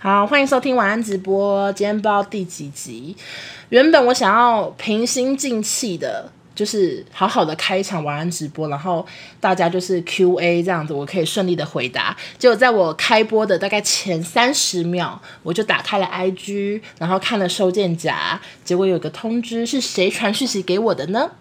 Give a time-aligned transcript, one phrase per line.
[0.00, 1.72] 好，欢迎收听晚安直播。
[1.72, 3.16] 今天不知道第几集。
[3.70, 9.04] 原本我想要平心静气的，就是好好的开一场晚安直播，然后
[9.40, 12.16] 大家就是 Q&A 这样子，我可以顺利的回答。
[12.38, 21.32] 结果在我开播的大概前三十秒，我就打开了 IG，然后看了收件夹，结果有个通知，是谁传讯息给我的呢？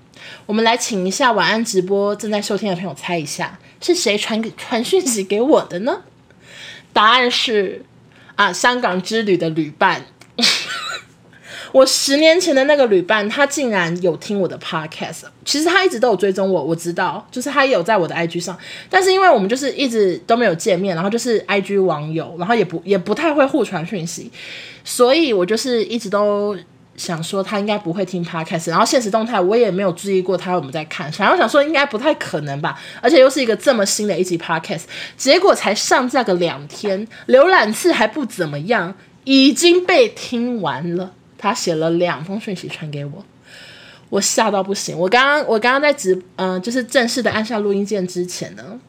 [0.47, 6.01] 我们来请一下晚安直播正在收听的朋友猜一下，是谁传传讯息给我的呢？
[6.91, 7.85] 答案是。
[8.37, 10.05] 啊，香港之旅的旅伴，
[11.73, 15.23] 我十年前的那个旅伴，他竟然有听我的 podcast。
[15.43, 18.57] 其实他一直都有追踪我，我知道，就是他有在我的 IG 上。
[18.89, 24.31] 但是因为我们就是一直都没有见面，然后就是 IG 网友，然后也不也不太会互传讯息，
[24.83, 26.55] 所以我就是一直都。
[26.97, 34.81] 想说他应该不会听 podcast，然后现实动态我也没有注意过他有没有在看，想要想说应该不太可能吧，而且又是一个这么新的一集 podcast，
[35.15, 41.13] 结果才上架个两天，浏览次还不怎么样，已经被听完了。
[41.37, 43.23] 他写了两封讯息传给我，
[44.09, 44.97] 我吓到不行。
[44.97, 48.79] 我刚刚我刚刚在直嗯、就是正式的按下录音键之前呢，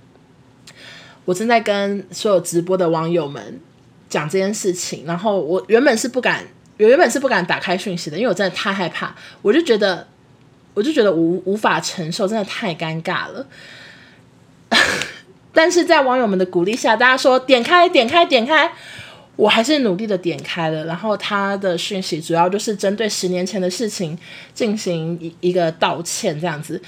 [1.27, 3.61] 我正在跟所有直播的网友们
[4.09, 6.47] 讲这件事情，然后我原本是不敢。
[6.79, 10.07] 我原本是不敢打开讯息的，因为我真的太害怕，我就觉得，
[10.75, 13.47] 我就觉得无无法承受，真的太尴尬了。
[15.53, 18.71] 但是在网友们的鼓励下，大家说点开点开点开，
[19.35, 20.85] 我还是努力的点开了。
[20.85, 24.17] 然后他的讯息主要就是针对十年前的事情
[24.55, 26.81] 进行一一个道歉，这样子。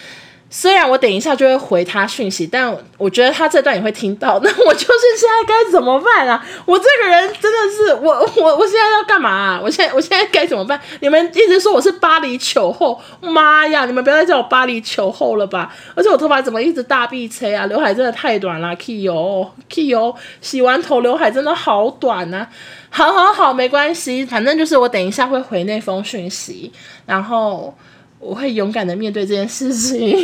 [0.52, 4.40] 虽然我等一下就会回他讯息，但我觉得他这段也会听到。
[4.42, 6.44] 那我就是现在该怎么办啊？
[6.66, 9.60] 我这个人真的是我我我现在要干嘛？
[9.62, 10.78] 我现在我现在该怎么办？
[10.98, 13.86] 你们一直说我是巴黎球后，妈呀！
[13.86, 15.72] 你们不要再叫我巴黎球后了吧？
[15.94, 17.66] 而且我头发怎么一直大臂吹啊？
[17.66, 22.48] 刘海真的太短了，Kyo，Kyo，洗完头刘海真的好短啊！
[22.90, 26.72] 好好好，没关系，反正就是我等一下会回那封讯息，
[27.06, 27.72] 然后。
[28.20, 30.16] 我会勇敢的面对这件事情，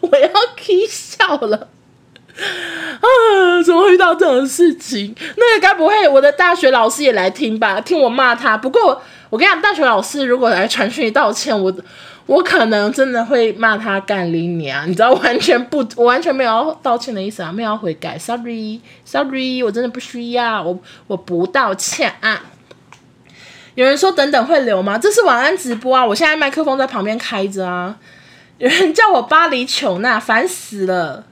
[0.00, 1.68] 我要气笑了
[2.36, 3.62] 啊！
[3.64, 5.14] 怎么会遇到这种事情？
[5.36, 7.80] 那个该不会我的大学老师也来听吧？
[7.80, 8.56] 听我骂他。
[8.56, 11.74] 不过我跟你讲，大学老师如果来传讯道歉，我
[12.26, 14.88] 我可能真的会骂他干你娘！
[14.88, 22.42] 你知道，完全不，我完全没有道歉的意思啊，没有悔改，sorry，sorry，我真的不需要，我我不道歉啊。
[23.74, 24.98] 有人说等等会留吗？
[24.98, 26.04] 这是晚安直播啊！
[26.04, 27.96] 我现在麦克风在旁边开着啊。
[28.58, 31.24] 有人叫我巴黎琼娜，烦死了。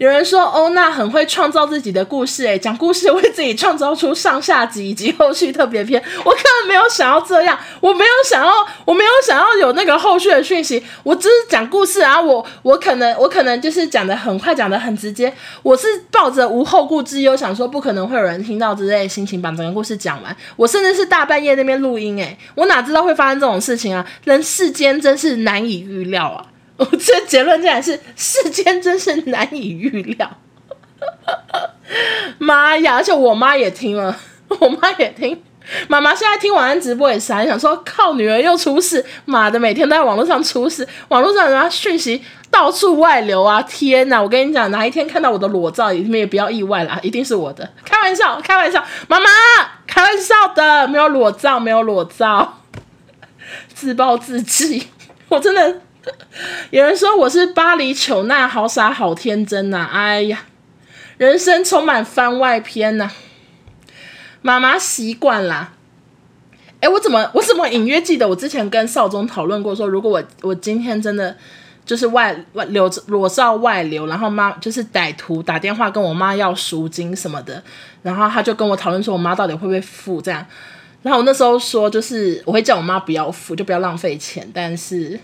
[0.00, 6.02] 有人说欧娜很会创造自己的故事，诶，讲故事为自己创造出上下集以及后续特别篇。
[6.24, 8.50] 我根本没有想要这样，我没有想要，
[8.86, 10.82] 我没有想要有那个后续的讯息。
[11.02, 15.30] 我只是讲故事啊，我我可能我可能就是讲的很快，讲的很直接。
[15.62, 20.34] 我是抱着无后顾之忧，想说不可能会有人听到之类的心情，把整个故事讲完。
[20.56, 24.06] 我甚至是大半夜那边录音，诶，我哪知道会发生这种事情啊？
[24.24, 26.46] 人世间真是难以预料啊！
[26.80, 30.38] 我这结论竟然是世间真是难以预料，
[32.38, 32.94] 妈呀！
[32.94, 34.16] 而且我妈也听了，
[34.48, 35.42] 我妈也听，
[35.88, 43.60] 妈妈现在听晚安直播也是还想说靠，女儿又出事，妈的，每天都在网络上出事，网络上人家讯息到处外流啊！
[43.60, 49.28] 天哪，我跟你讲，哪一天看到我的裸照，你们也不要意外啦，一定是我的，开玩笑，开玩笑，妈妈，
[49.86, 52.62] 开玩笑的，没有裸照，没有裸照，
[53.74, 54.88] 自暴自弃，
[55.28, 55.82] 我真的。
[56.70, 60.44] 有人说我是巴黎琼娜，好傻好天真呐、哎呀，
[61.18, 63.10] 人生充满番外篇呐、
[64.42, 65.74] 妈妈习惯啦。
[66.80, 71.36] 哎，我怎么我怎么隐约记得我之前跟少宗讨论过，说如果我我今天真的
[71.84, 77.62] 就是外外流裸照外流，然后妈就是歹徒打电话跟我妈要赎金什么的，
[78.02, 80.46] 然后他就跟我讨论说我妈到底会不会付这样。
[81.02, 85.20] 然后我那时候说就是我会叫我妈不要付，就不要浪费钱，但是。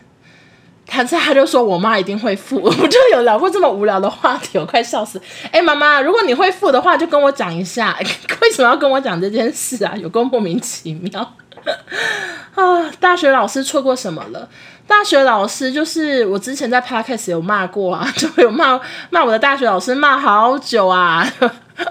[0.88, 5.20] 他他就说我妈一定会付，我就有聊过这么无聊的话题，我快笑死。
[5.50, 7.96] 哎，妈妈，如果你会付的话，就跟我讲一下，
[8.40, 9.94] 为什么要跟我讲这件事啊？
[9.96, 11.34] 有够莫名其妙
[12.55, 12.90] 啊！
[13.00, 14.49] 大学老师错过什么了？
[14.87, 18.81] 大学老师就是我之前在 podcast 有骂过啊，就有骂
[19.11, 21.28] 骂我的大学老师，骂好久啊，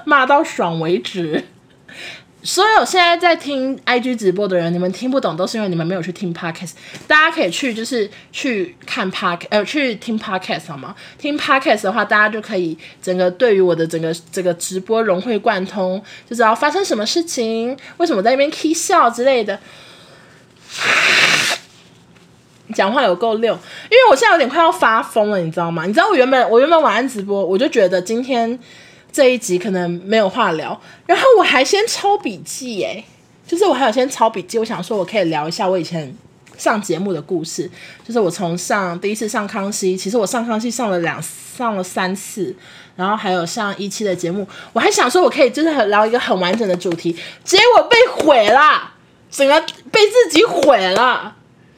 [0.06, 1.46] 骂到爽为止。
[2.46, 6.74] 所有现在在听 IG 直播的人，你们听不懂都是因为你们没有去听 Podcast。
[7.08, 10.96] 大家可以去就是去看 Podcast，呃，去听 Podcast 好吗？
[11.18, 16.00] 听 Podcast 的话，大家就可以整个对于我的整个这个直播融会贯通，
[16.30, 19.60] 就知道发生什么事情，为什么在那边 k 笑之类的。
[22.76, 25.86] 讲话有够溜，因为我现在有点快要发疯了，你知道吗？
[25.88, 28.60] 你知道我原本我原本晚安直播，我就觉得今天。
[29.16, 33.02] 这一集可能没有话聊，然后我还先抄笔记诶，
[33.48, 36.14] 就是我还有先抄笔记，我想说我可以聊一下我以前
[36.58, 37.72] 上节目的故事，
[38.06, 42.54] 就是我从上第一次上康熙，其实我上康熙上了两上了三次，
[42.98, 47.16] 然后还有上一期的节目，我还想说我可以就是很聊一个很完整的主题，
[47.46, 48.92] 结果被毁了，
[49.32, 49.62] 整个
[49.94, 51.34] 被自己毁了，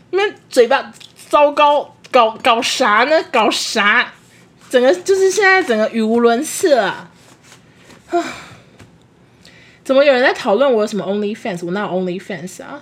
[0.10, 0.92] 那嘴巴
[1.30, 3.24] 糟糕，搞搞啥呢？
[3.32, 4.12] 搞啥？
[4.72, 7.10] 整个就是现在整个语无伦次了，
[8.12, 8.24] 啊！
[9.84, 11.66] 怎么有人在讨论我有什么 OnlyFans？
[11.66, 12.82] 我哪有 OnlyFans 啊？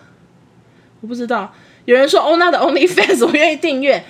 [1.02, 1.54] 我不知道。
[1.86, 4.04] 有人说欧娜的 OnlyFans 我愿意订阅，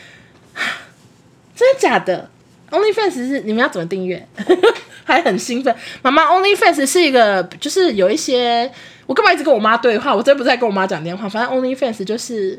[1.53, 2.29] 真的假的
[2.71, 4.25] ？OnlyFans 是你们要怎么订阅？
[5.03, 5.75] 还很兴奋。
[6.01, 8.71] 妈妈，OnlyFans 是一个，就是有一些，
[9.05, 10.15] 我干嘛一直跟我妈对话？
[10.15, 11.27] 我真不在跟我妈讲电话。
[11.27, 12.57] 反正 OnlyFans 就是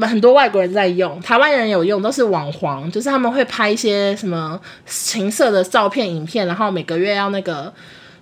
[0.00, 7.72] 很多外国人在用，台湾人有用，都是网黄，就是他们会拍一些什么情色的照片、影片，然后每个月要那个，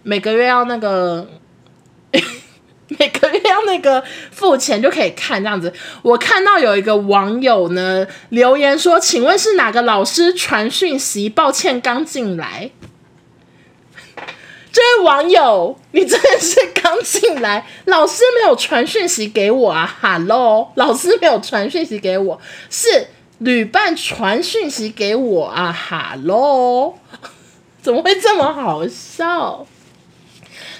[0.02, 1.26] 每个月要那个。
[2.98, 5.70] 每个月要那个付钱就可以看这样子。
[6.00, 11.28] 我看到有一个网友呢留言说：“请问是哪个老师传讯息？
[11.28, 12.70] 抱歉，刚进来。”
[14.78, 17.66] 这位网友，你真的是刚进来？
[17.86, 22.40] 老师没有传讯息给我啊！Hello，老师没有传讯息给我，
[22.70, 23.08] 是
[23.38, 26.96] 旅伴传讯息给我啊！Hello，
[27.82, 29.66] 怎么会这么好笑？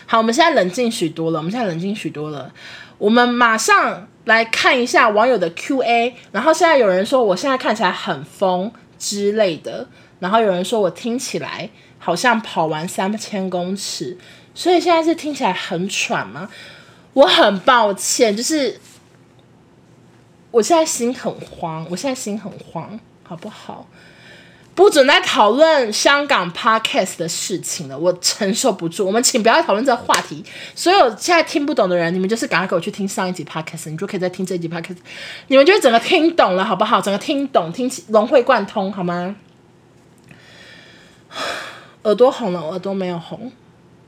[0.07, 1.39] 好，我们现在冷静许多了。
[1.41, 2.53] 我们现在冷静许多了。
[2.99, 6.15] 我们马上来看一下网友的 Q&A。
[6.31, 9.89] 然后现在有人说我现在看起来很疯之类的，
[10.21, 11.69] 然后有人说我听起来
[12.09, 14.17] 好像跑完三千公尺，
[14.55, 16.49] 所以现在是听起来很喘吗？
[17.13, 18.81] 我很抱歉，就是
[20.51, 23.87] 我现在心很慌，我现在心很慌，好不好？
[24.75, 29.05] 不准再讨论香港 podcast 的事情了，我承受不住。
[29.05, 30.43] 我们请不要讨论这个话题。
[30.75, 34.97] 所有现在听不懂的人，你们就是赶快给我去听上一集 podcast，你就可以再听这一集 podcast，
[35.49, 37.03] 你们就整个听懂了，好不好？
[37.03, 39.37] 整个听懂，听融会贯通，好吗？
[42.05, 43.51] 耳朵红了，耳朵没有红，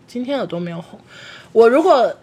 [0.06, 0.98] 今天耳朵没有红。
[1.52, 2.14] 我如果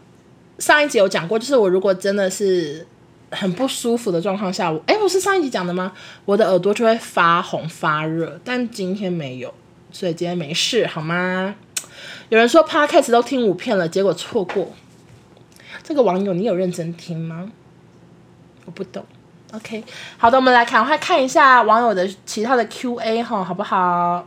[0.59, 2.85] 上一集有讲过，就是我如果真的是。
[3.29, 5.91] 很不舒服的状况下，我诶，我是上一集讲的吗？
[6.23, 9.53] 我的耳朵就会发红发热，但今天没有，
[9.91, 11.53] 所以今天没事，好吗？
[12.29, 14.71] 有人说 Podcast 都听五遍了，结果错过。
[15.83, 17.51] 这个网友，你有认真听吗？
[18.63, 19.03] 我不懂。
[19.51, 19.83] OK，
[20.17, 24.25] 好的，我们来赶快看一下网友的其他的 QA 哈，好不好？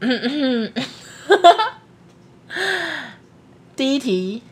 [3.76, 4.42] 第一题。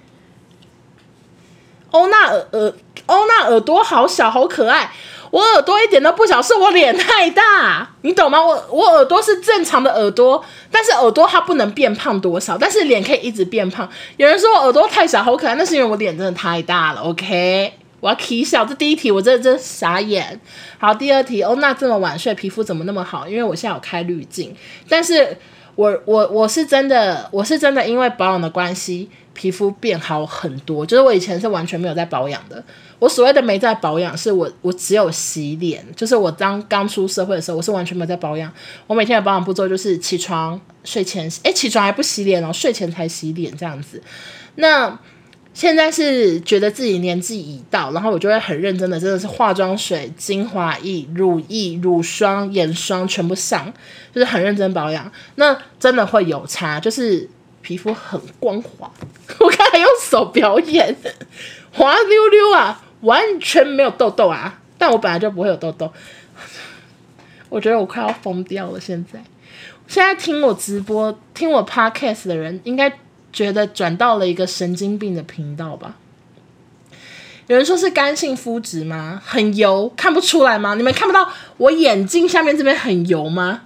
[1.91, 2.73] 欧娜耳耳
[3.07, 4.93] 欧娜耳朵好小，好可爱。
[5.31, 8.43] 我耳朵一点都不小，是我脸太大，你懂吗？
[8.43, 13.89] 我我耳朵是正常的耳朵，但是耳朵它不能变胖多少，但是脸可以一直变胖。
[14.19, 17.01] 有人说我耳朵太小，好可爱，那是因为我脸真的太大了。
[17.01, 17.73] OK，
[18.03, 18.67] 我要起笑。
[18.67, 20.39] 这第一题我真的真傻眼。
[20.77, 23.29] 好，第二题，欧娜这么晚睡，皮肤怎么那么好？
[23.29, 24.55] 因为我现在有开滤镜，
[24.89, 25.39] 但是
[25.77, 29.09] 我我我是真的，我是真的因为保养的关系。
[29.35, 32.63] 皮肤变好很多，就是我以前是完全没有在保养的。
[32.99, 38.53] 我所谓的没在保养，是我我只有洗脸，就是我当刚出社会的时候，我是完全没有在保养。
[38.87, 44.03] 我每天的保养步骤就是起床、睡前，诶，起床还不洗脸哦，睡前才洗脸这样子。
[44.57, 44.99] 那
[45.55, 53.73] 现在是觉得自己年纪已到，然后我就会很认真的，真的是化妆水、精华液、乳液、乳霜、眼霜全部上，
[54.15, 55.11] 就是很认真保养。
[55.37, 57.29] 那真的会有差，就是。
[57.65, 58.91] 皮肤很光滑，
[59.39, 60.97] 我刚才用手表演，
[61.71, 64.59] 滑溜溜啊，完全没有痘痘啊。
[64.77, 65.89] 但我本来就不会有痘痘，
[67.49, 68.81] 我觉得我快要疯掉了。
[68.81, 69.23] 现在，
[69.87, 72.93] 现在听我直播、听我 podcast 的人，应该
[73.33, 75.97] 觉得转到了一个神经病的频道吧？
[77.49, 79.21] 有人说是干性肤质吗？
[79.25, 80.75] 很油，看不出来吗？
[80.75, 83.63] 你们看不到我眼睛下面这边很油吗？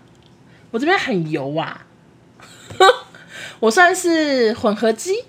[0.70, 1.84] 我这边很油啊。
[3.60, 5.24] 我算是混合肌，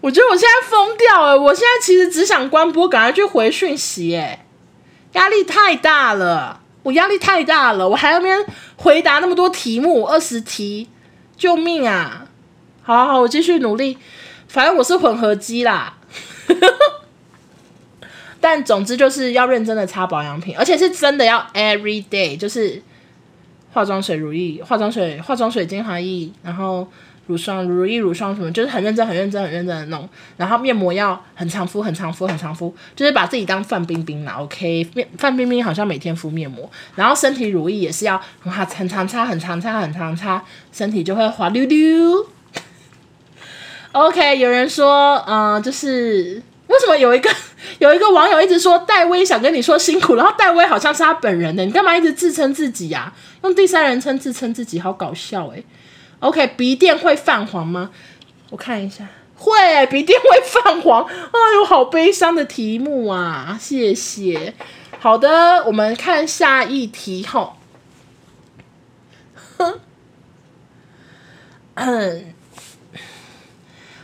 [0.00, 1.40] 我觉得我现在疯掉了。
[1.40, 4.16] 我现在其实只想关播，赶快去回讯息。
[4.16, 4.46] 哎，
[5.12, 8.44] 压力太大了，我压力太大了，我还要边
[8.76, 10.88] 回答那么多题目，二十题，
[11.36, 12.26] 救命啊！
[12.82, 13.96] 好好，我继续努力。
[14.48, 15.94] 反正我是混合肌啦，
[18.40, 22.82] 但总之就是要认真的擦保养品，而且是真的要 every day，就是
[23.72, 26.86] 化妆水、乳液、化妆水、化妆水、精华液，然后。
[27.28, 30.06] 乳霜、乳液、乳霜什么，就是很认真、很认真、很认真的弄。
[30.36, 34.34] 然后面膜要很常敷、很常敷、很常敷，就是把自己当范冰冰啦。
[34.40, 42.26] OK，面范冰冰好像每天敷面膜，然后身体乳液也是要很很常擦、很常擦、很常擦，身体就会滑溜溜。
[43.92, 47.30] OK，有人说，嗯、就是为什么有一个
[47.78, 51.64] 有一个网友一直说戴威想跟你说辛苦，然后戴威好像是他本人呢？
[51.64, 55.64] 你干嘛一直自称自己呀、用第三人称自称自己，好搞笑诶。
[56.20, 57.90] OK，鼻垫会泛黄吗？
[58.48, 59.06] 我看一下，
[59.36, 61.04] 会，鼻垫会泛黄。
[61.04, 63.58] 哎呦，好悲伤的题目啊！
[63.60, 64.54] 谢谢。
[65.00, 67.56] 好的，我们看下一题吼。
[71.74, 72.34] 嗯。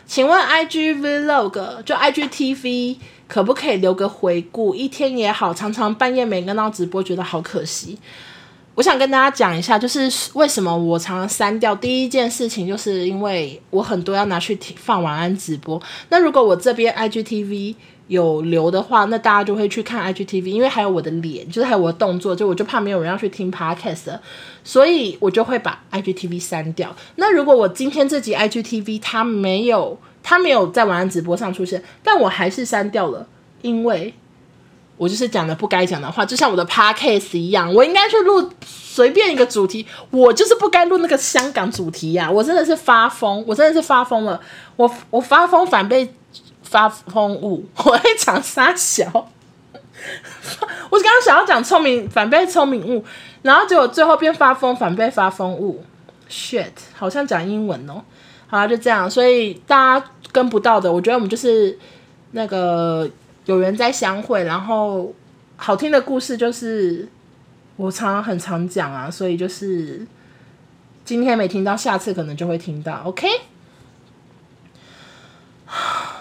[0.09, 2.97] 请问 IG Vlog 就 IGTV
[3.29, 4.75] 可不可以留个回顾？
[4.75, 7.99] 一天也好，常常半夜没跟到直播，觉得好可惜。
[8.75, 11.77] 我想跟大家讲一下，就是为什么我常常删掉。
[11.77, 15.79] 第一件事情就是因为我很多要拿去放晚安直播。
[16.09, 17.75] 那如果我这边 IGTV
[18.09, 24.19] 有留的话，那大家就会去看 IGTV，因为还有我的脸，就是还有我的动作，就我就怕没有人要去听 Podcast，
[24.65, 26.97] 所以我就会把 IGTV 删掉。
[27.17, 33.27] 那如果我今天这集 IGTV 它没有，它没有在晚安直播上出现，但我还是删掉了，
[33.61, 34.15] 因为
[34.97, 44.41] 我就是讲了不该讲的话，就像我的 Podcast 一样，我应该去录随便一个主题，我就是不该录那个香港主题呀、啊，我真的是发疯，我真的是发疯了，
[44.77, 46.15] 我我发疯反被。
[46.69, 53.05] 发疯物， 我在讲三小， 我刚刚想要讲聪明反被聪明误，
[53.43, 55.83] 然后结果最后变发疯反被发疯物
[56.29, 58.03] ，shit，好像讲英文哦。
[58.49, 61.79] 好了，就这样，所以大家跟不到的，我觉得我们就是
[62.33, 63.09] 那个
[63.47, 65.15] 有缘再相会，然后
[65.57, 67.09] 好听的故事就是
[67.77, 70.07] 我常常很常讲啊，所以就是
[71.05, 73.29] 今天没听到，下次可能就会听到，OK。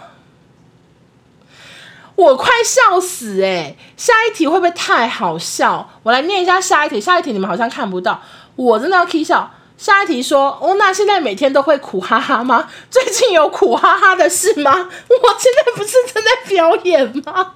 [2.18, 5.88] 我快笑死诶、下一题会不会太好笑？
[6.02, 7.00] 我来念一下下一题。
[7.00, 8.20] 下一题你们好像看不到，
[8.56, 9.52] 我真的要 k 笑。
[9.78, 12.68] 下一题说，欧娜现在每天都会苦哈哈吗？
[12.90, 14.72] 最近有苦哈哈的事吗？
[14.74, 17.54] 我现在不是正在表演吗？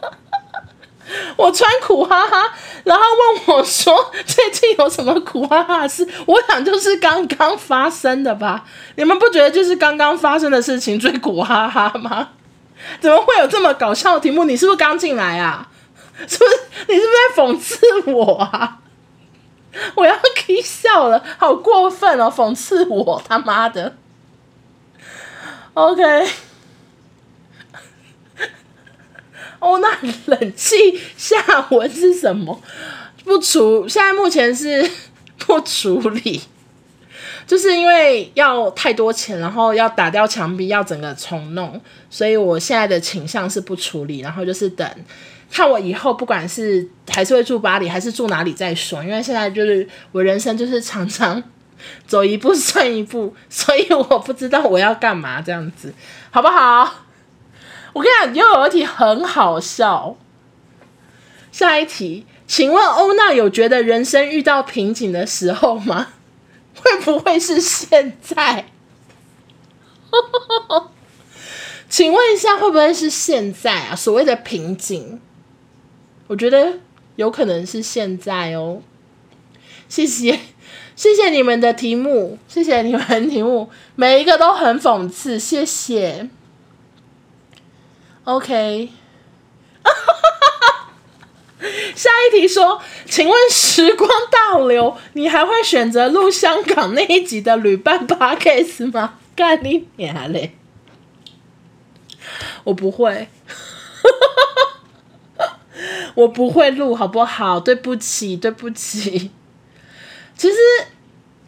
[1.36, 2.54] 我穿苦哈哈，
[2.84, 6.08] 然后问我说最近有什么苦哈哈的事？
[6.28, 8.64] 我想就是刚刚发生的吧？
[8.96, 12.30] 你们不觉得就是刚刚发生的事情最苦哈哈吗？
[13.00, 14.44] 怎么会有这么搞笑的题目？
[14.46, 15.70] 你是不是刚进来啊？
[16.28, 16.52] 是不是？
[16.88, 18.80] 你是不是在讽刺我啊？
[19.96, 20.14] 我要
[20.48, 22.30] 以笑了，好过分哦！
[22.30, 23.96] 讽刺我，他妈的
[25.74, 26.28] ！OK，
[29.60, 32.62] 哦，那冷气下文是什么？
[33.24, 34.92] 不处，现在目前是
[35.38, 36.42] 不处理。
[37.52, 41.78] 就是因为要太多钱，然后要打掉墙壁，要整个重弄，
[42.10, 44.90] 所以我现在的倾向是不处理，然后就是等，
[45.52, 49.04] 看我以后不管是还是会住巴黎，还是住哪里再说。
[49.04, 51.44] 因为现在就是我人生就是常常
[52.08, 55.94] 走一步算一步，所以我不知道我要干嘛这样子，
[56.30, 57.04] 好不好？
[57.92, 60.16] 我跟你讲，又有一题很好笑。
[61.52, 66.08] 下一题，请问欧娜有觉得人生遇到瓶颈的时候吗？
[66.76, 68.66] 会不会是现在？
[71.90, 73.96] 请问一下，会不会是现在啊？
[73.96, 75.20] 所谓的瓶颈，
[76.28, 76.80] 我觉得
[77.18, 78.82] 有可能是现在哦。
[79.90, 80.40] 谢谢，
[80.96, 86.30] 谢谢你们的题目，谢谢你们的题目，每一个都很讽刺，谢谢。
[88.24, 88.90] OK。
[91.96, 99.20] 下一题说，请问时光倒流，你还会选择录香港那一集的旅伴 Podcast 吗？
[99.36, 100.56] 干你娘嘞！
[102.64, 103.28] 我不会，
[106.16, 107.60] 我不会录，好不好？
[107.60, 109.32] 对不起，对不起。
[110.36, 110.58] 其实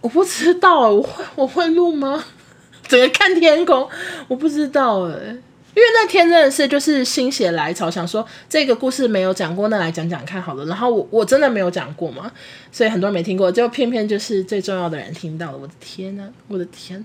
[0.01, 2.24] 我不知道，我会我会录吗？
[2.88, 3.89] 整个看天空，
[4.27, 5.38] 我不知道哎。
[5.75, 10.63] 因为那天真的是就是心血来潮，想说这个故事没有讲过，那来讲讲看好了。
[10.65, 12.32] 然后我我真的没有讲过嘛，
[12.72, 15.58] 所以很多人没听过，就偏偏就是最重要的人听到了。
[15.58, 17.03] 我的天呐，我的天！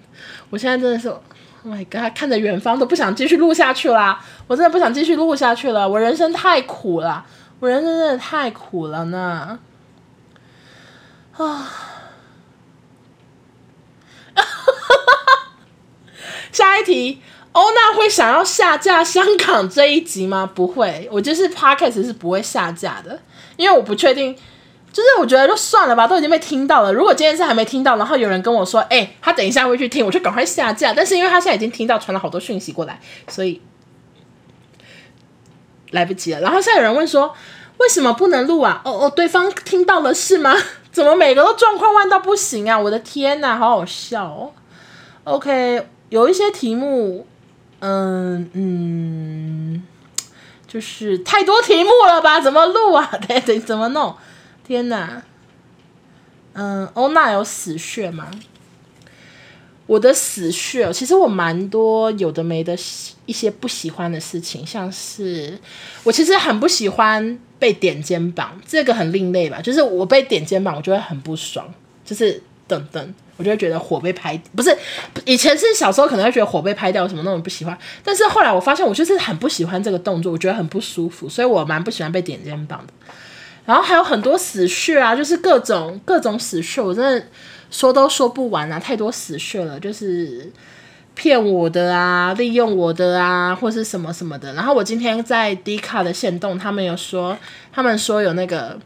[0.51, 1.23] 我现在真的是，Oh
[1.65, 4.23] my God，看着远方都不想继续录下去啦！
[4.47, 7.25] 我真的不想继续录下去了，我人生太苦了，
[7.61, 9.59] 我人生真的太苦了呢！
[11.33, 11.65] 啊，哈
[14.35, 15.57] 哈哈
[16.53, 17.23] 下一题。
[17.53, 20.49] 欧娜会想要下架香港这一集吗？
[20.55, 23.21] 不会，我就是 Podcast 是不会下架的，
[23.57, 24.35] 因为我不确定，
[24.93, 26.93] 就是我觉得就算了吧，都已经被听到了。
[26.93, 30.93] 如果今天是还没听到，然后有人跟我说，哎、他等一下会去听，我就赶快下架。
[30.93, 33.61] 但是因为他现在已经听到，传了好多讯息过来，所以
[35.91, 36.41] 来不及了。
[36.41, 37.35] 然后现在有人问说，
[37.79, 38.83] 为什么不能录啊？
[38.85, 40.55] 哦哦，对方听到了是吗？
[40.93, 42.79] 怎么每个都状况万到不行啊？
[42.79, 44.53] 我的天哪，好好笑哦。
[45.25, 47.27] OK，有一些题目，
[47.81, 49.83] 嗯嗯，
[50.67, 52.41] 就是太多题目了吧？
[52.41, 53.07] 怎么录啊？
[53.29, 54.17] 得得，怎么弄？
[54.67, 55.23] 天哪，
[56.55, 58.31] 嗯，欧娜有死穴吗？
[59.87, 62.77] 我的死穴，其实我蛮多有的没的
[63.25, 65.59] 一些不喜欢的事情，像是
[66.05, 69.63] 我其实很不喜欢被点肩膀，这个很另类吧。
[69.63, 71.73] 就是我被点肩膀，我就会很不爽，
[72.05, 74.77] 就是等等，我就觉得火被拍，不是
[75.25, 82.93] 以前是小时候可能会觉得火被拍掉什么那种不喜欢，但是后来我发现我就是很不喜欢这个动作，我觉得很不舒服，所以我蛮不喜欢被点肩膀的。
[83.65, 87.27] 然后还有很多死穴啊，就是各种各种死穴，我真的
[87.71, 90.51] 说都说不完啊，太多死穴了，就是
[91.15, 94.55] 骗我的啊，利用我的啊，或是什么什么的。
[94.55, 97.37] 然后我今天在 D 卡的线动，他们有说，
[97.71, 98.79] 他们说有那个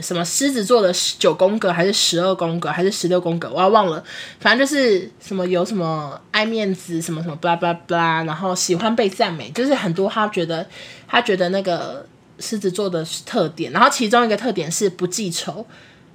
[0.00, 4.02] 什么狮子座的九宫格，还是十二宫格，还是十六宫格，我要忘了，
[4.38, 10.66] 反正就是什么有什么爱面子，什么什么巴拉巴拉巴拉，然后喜欢被赞美，就是很多他觉得
[11.06, 12.06] 他觉得那个。
[12.42, 15.66] 狮子座的特点，然后其中一个特点是不记仇。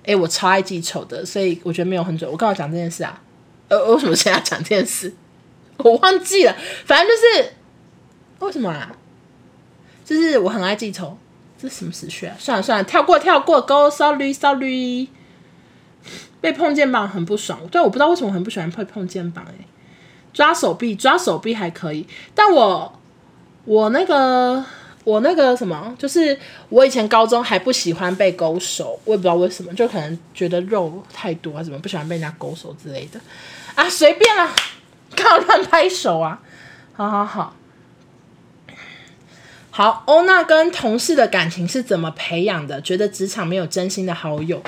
[0.05, 2.27] 诶，我超爱记仇的，所以我觉得没有很准。
[2.31, 3.21] 我刚好讲这件事啊，
[3.67, 5.13] 呃，为什么现在讲这件事？
[5.77, 7.53] 我忘记了，反正就是
[8.39, 8.91] 为什么啊？
[10.03, 11.15] 就是我很爱记仇，
[11.57, 12.35] 这什么死穴啊？
[12.39, 15.09] 算了算了，跳过跳过，Go sorry sorry。
[16.41, 19.43] 被碰肩膀很不爽，对，我不知道为什么很不喜欢被碰肩膀。
[19.45, 19.65] 诶，
[20.33, 22.99] 抓手臂抓手臂还可以，但我
[23.65, 24.63] 我那个。
[25.05, 26.35] 我那个什么，就是
[26.67, 33.19] 我以前高中还不喜欢被勾手，我也不知道为什么，就可能觉得肉太多啊，怎么不喜欢被人家勾手之类的
[33.75, 34.51] 啊，随便啦，
[35.15, 36.41] 干嘛乱拍手啊？
[36.93, 37.55] 好好好，
[39.77, 42.79] 好，欧娜跟同事的感情是怎么培养的？
[42.79, 44.63] 觉得职场没有真心的好友。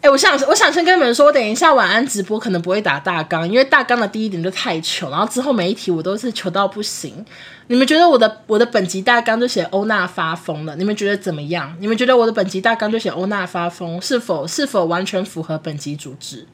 [0.00, 7.24] 哎，我想，我想先跟你们说，我等一下晚安直播可能不会打大纲，因为大纲的第一点就太糗，然后之后每一题我都是糗到不行。
[7.68, 10.74] 你们觉得我的我的本集大纲就写欧娜发疯了？
[10.74, 11.76] 你们觉得怎么样？
[11.78, 16.44] 你们觉得我的本集大纲就写欧娜发疯，是否是否完全符合本集主旨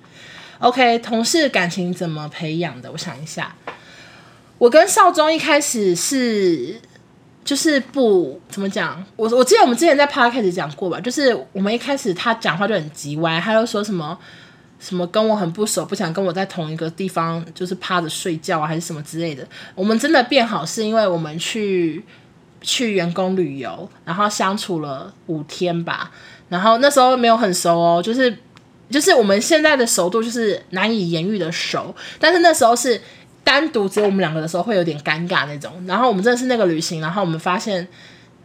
[0.58, 2.92] ？OK，同事感情怎么培养的？
[2.92, 3.56] 我想一下，
[4.58, 6.82] 我跟少宗一开始是。
[7.44, 14.16] 就是不怎么讲，我我记得我们之前在 p 开始讲过吧，就是我们一开始他讲话就很急歪，他就说什么
[14.78, 19.44] 什么跟我很不熟，不想跟我在同一个地方，就是趴着睡觉啊，还是什么之类的。
[19.74, 22.04] 我们真的变好是因为我们去
[22.60, 26.12] 去员工旅游，然后相处了五天吧，
[26.48, 28.38] 然后那时候没有很熟哦，就是
[28.88, 33.00] 就是我们现在的熟度就是难以言喻的熟，但是那时候是。
[33.44, 37.86] 单独只有我们两个的时候会有点尴尬那种，然后我们真的是那个旅行，然后我们发现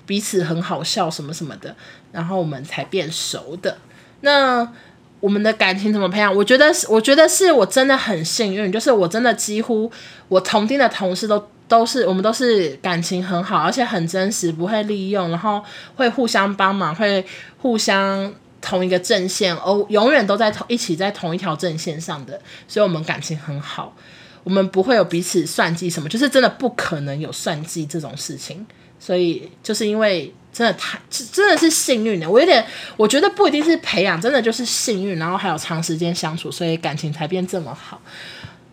[0.06, 1.76] 彼此很好笑什么什么的，
[2.12, 3.78] 然后我们才变熟的。
[4.22, 4.68] 那
[5.20, 6.36] 我们的感情怎么培养？
[6.36, 9.92] 我觉得是，我觉得是我真的很幸运，就是我真的几乎
[10.28, 15.64] 我同厅的同事都都是我们都是感情很好，而且很真实，不会利用，然后
[15.96, 17.26] 会互相帮忙，会
[17.58, 23.96] 互相同一个阵线哦，永远都在同一起在同一条阵线上的，所以我们感情很好。
[24.48, 28.66] 我们不会有彼此算计什么，就是真的不可能有算计这种事情，
[28.98, 38.02] 所以就是因为真的太真的是幸运的，我有点我觉得不一定是培养，真的就是幸运，然后还有长时间相处，所以感情才变这么好。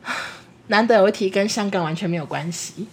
[0.68, 2.86] 难得有一题跟香港完全没有关系，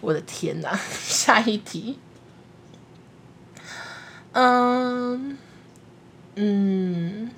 [0.00, 0.78] 我的天哪！
[1.02, 1.98] 下一题，
[4.30, 5.36] 嗯
[6.36, 7.28] 嗯，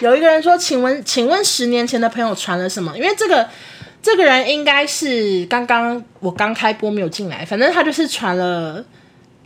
[0.00, 2.94] 有一个人说，请问请问十年前的朋友传了什么？
[2.94, 3.48] 因为这个。
[4.00, 8.84] 这个人应该是刚刚我刚开播没有进来，反正他就是传了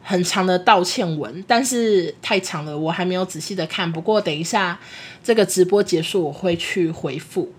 [0.03, 3.91] 很长的道歉文，但是太长了，我还没有仔细的看。
[3.91, 4.79] 不过等一下
[5.25, 7.53] 这个直播结束，我会去回复。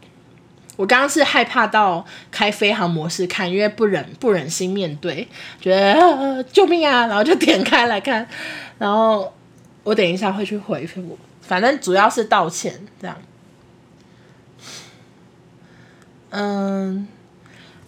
[0.75, 5.27] 我刚刚是害怕到开飞航模式看，因为不忍不忍心面对，
[5.61, 8.27] 觉得、啊、救命啊，然后就点开来看。
[8.77, 9.31] 然后
[9.83, 13.15] 我等一下会去回复，反正主要是道歉这样。
[16.35, 17.07] 嗯，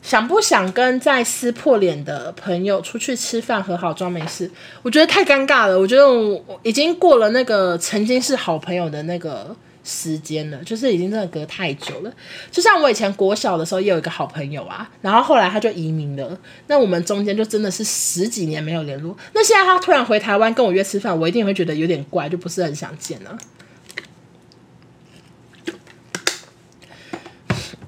[0.04, 4.52] 想不想跟在撕破脸的朋友出去吃饭和好装没事？
[4.84, 5.80] 我觉得太尴尬了。
[5.80, 12.14] 我觉得我已经过了那个曾经是好朋友的那个时间了，就是已经真的隔太久了。
[12.52, 19.18] 就像我以前国小的时候也有一个好朋友啊，然后后来他就移民了，那我们中间就真的是十几年没有联络。
[19.34, 23.36] 那现在他突然回台湾跟我约吃饭，我一定会觉得有点怪，就不是很想见了。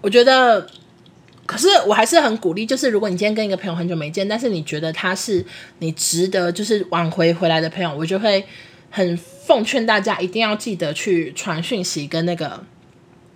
[0.07, 0.65] 我觉得，
[1.45, 5.45] 可是我还是很鼓励，就是如果你今天跟一个朋友很久没见，但是你觉得他是
[5.79, 8.45] 你值得就是挽回回来的朋友，我就会
[8.89, 9.19] 很。
[9.47, 12.61] 奉劝大家一定要记得去传讯息跟那个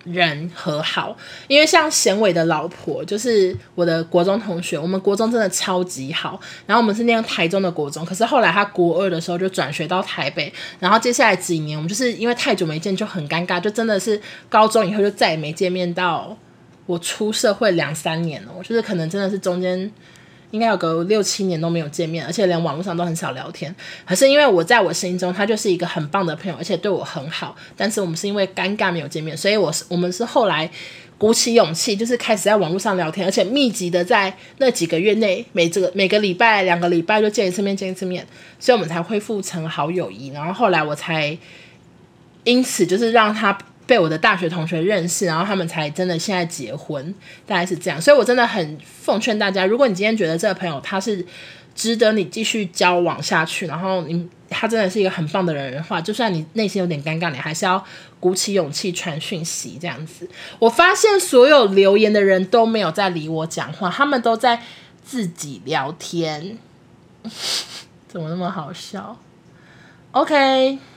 [0.04, 1.16] 人和好，
[1.48, 6.38] 因为像贤伟的老婆就是我的国中同学，我们国中真的超级好。
[6.66, 16.36] 然后我们是念台中的国中，可是后来他国二的时候就转学到台北，然后接下来几年我们就是因为太久没见就很尴尬，就真的是高中以后就再也没见面到
[16.86, 19.90] 我出社会两三年了，我就是可能真的是中间。
[20.50, 23.74] 应该有个六七年都没有见面，而且连网络上都很少聊天。
[24.04, 27.56] 可是因为我在我心中，他就是一个很棒的朋友，而且对我很好。
[27.74, 30.70] 但是我们是因为尴尬没有见面，所以我是我们是后来
[31.16, 38.26] 鼓起勇气，就是开始在网络上聊天，而且密集的在那几个月内，每这个每个礼拜、两个礼拜就见一次面，见一次面，
[38.60, 40.28] 所以我们才恢复成好友谊。
[40.34, 41.34] 然后后来我才
[42.44, 43.56] 因此就是让他。
[43.86, 47.14] 被我的大学同学认识，然后他们才真的现在结婚，
[47.46, 48.00] 大概是这样。
[48.00, 51.24] 所以我真的很奉劝大家，如果你今天觉得这个朋友他是
[51.74, 57.82] 值得你继续交往下去，然后你他真的是一个很棒的人的话，就算你内心有点尴尬，你还是要
[58.20, 60.28] 鼓起勇气传讯息这样子。
[60.58, 64.62] 我发现所有留言的人都没有在理我讲话，他们都在
[65.02, 66.58] 自己聊天，
[68.06, 69.18] 怎么那么好笑
[70.12, 70.91] ？OK。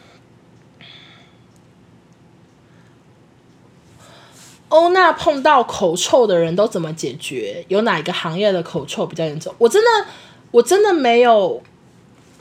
[4.69, 7.63] 欧娜碰到口臭的人都怎么解决？
[7.67, 9.53] 有哪一个行业的口臭比较严重？
[9.57, 10.07] 我真的，
[10.51, 11.61] 我真的没有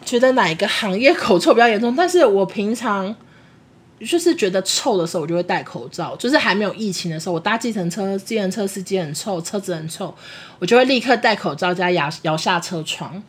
[0.05, 1.95] 觉得哪一个行业口臭比较严重。
[1.95, 3.15] 但是我平常
[4.01, 6.17] 就是觉得臭的时候，我就会戴口罩。
[6.17, 10.15] 就是还没有疫情的时候，我搭计程车，计程车司机很臭，车子很臭，
[10.59, 13.23] 我就会立刻戴口罩加摇摇下车窗。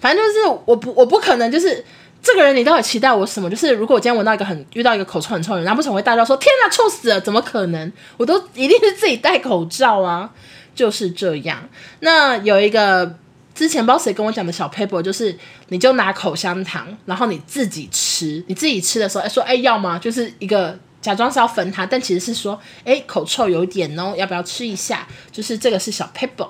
[0.00, 1.84] 反正就是我不我不可能就是。
[2.22, 3.50] 这个人你到底期待我什么？
[3.50, 7.20] 就是如果我今天闻到一个很遇到一个口臭很臭的人，难不成我会大叫说天哪，臭死了？
[7.20, 7.92] 怎么可能？
[8.16, 10.30] 我都一定是自己戴口罩啊，
[10.74, 11.68] 就是这样。
[11.98, 13.18] 那有一个
[13.54, 15.36] 之前不知道谁跟我讲的小 paper，就是
[15.68, 19.98] 你就拿口香糖，然后你自己吃，你自己吃的时候，哎说哎要吗？
[19.98, 25.08] 就是一个假装是要分他，但其实是说哎口臭有点哦，要不要吃一下？
[25.32, 26.48] 就是这个是小 paper，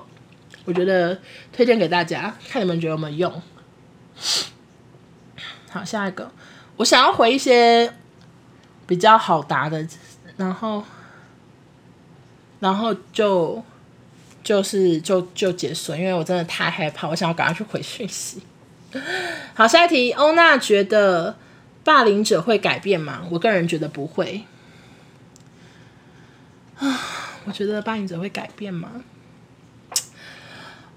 [0.65, 1.17] 我觉得
[1.51, 3.41] 推荐给大家，看你们觉得有没有用。
[5.73, 6.31] 好，下一个，
[6.75, 7.91] 我想要回一些
[8.85, 9.83] 比较好答的，
[10.37, 10.83] 然后，
[12.59, 13.63] 然后就
[14.43, 18.43] 就是就就结束，因为我真的太害怕，我想要赶快去回讯息。
[19.55, 21.35] 好，下一题，欧娜觉得
[21.83, 23.25] 霸凌者会改变吗？
[23.31, 24.45] 我个人觉得不会。
[26.77, 26.99] 啊，
[27.45, 29.01] 我觉得霸凌者会改变吗？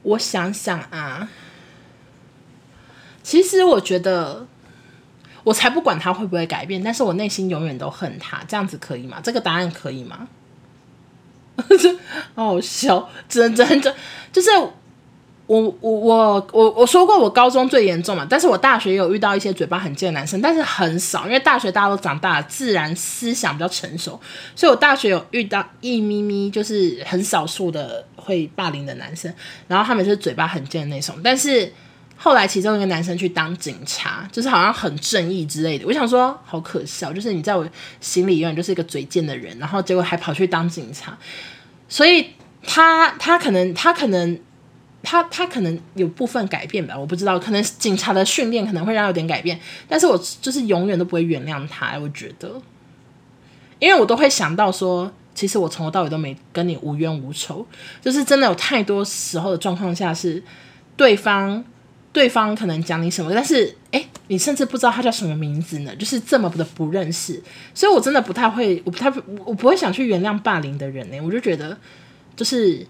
[0.03, 1.31] 我想想啊，
[3.23, 4.47] 其实我觉得。
[5.47, 9.21] 我才不管他会不会改变，但是我内心永远都恨他，这样子可以吗？
[9.23, 10.27] 这个答案可以吗？
[11.79, 11.89] 这
[12.35, 13.95] 好好笑，真真真，
[14.33, 14.69] 就是我
[15.47, 24.21] 我我我我说过，我高中最严重嘛，但是我大学也有遇到一些嘴巴很贱的男生，但是很少，因为大学大家都长大，自然思想比较成熟，
[24.57, 29.33] 所以我大学有遇到一咪咪，就是很少数的会霸凌的男生，
[29.69, 31.73] 然后他们就是嘴巴很贱的那种，但是。
[32.18, 35.87] 后来其中一个男生去当警察，就是好像很正义之类的。
[35.87, 37.68] 我想说，好可笑，就是你在我
[38.00, 41.16] 心里永远就是一个嘴贱的人，然后结果还跑去当警察。
[41.88, 42.31] 所以
[42.64, 44.40] 他他可能他可能
[45.02, 51.98] 他他可能有部分改变吧，我不知道，可能警察的训练可能会让他有点改变，但是我就是永远都不会原谅他。
[51.98, 52.61] 我觉得，
[53.79, 57.64] 因为我都会想到说，其实我从头到尾都没跟你无冤无仇，
[58.00, 60.42] 就是真的有太多时候的状况下是
[60.96, 61.62] 对方。
[62.16, 65.94] 对方可能讲你什么，但是诶，你甚至不知道他叫什么名字呢？
[65.96, 67.42] 就是这么的不认识，
[67.74, 69.12] 所以我真的不太会，我不太，
[69.44, 71.20] 我不会想去原谅霸凌的人呢。
[71.20, 71.76] 我就觉得，
[72.35, 72.87] 就是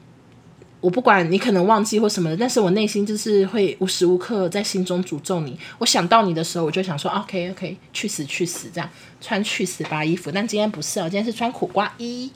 [0.81, 5.59] 我不管你可能忘记或什么的，但是我内心就是会无时无刻在心中诅咒你。
[5.79, 8.89] 我想到你的时候，我就想说，OK OK，去死去死，这样
[9.21, 10.31] 穿去死吧衣服。
[10.33, 12.31] 但今天不是哦，今天是穿苦瓜衣。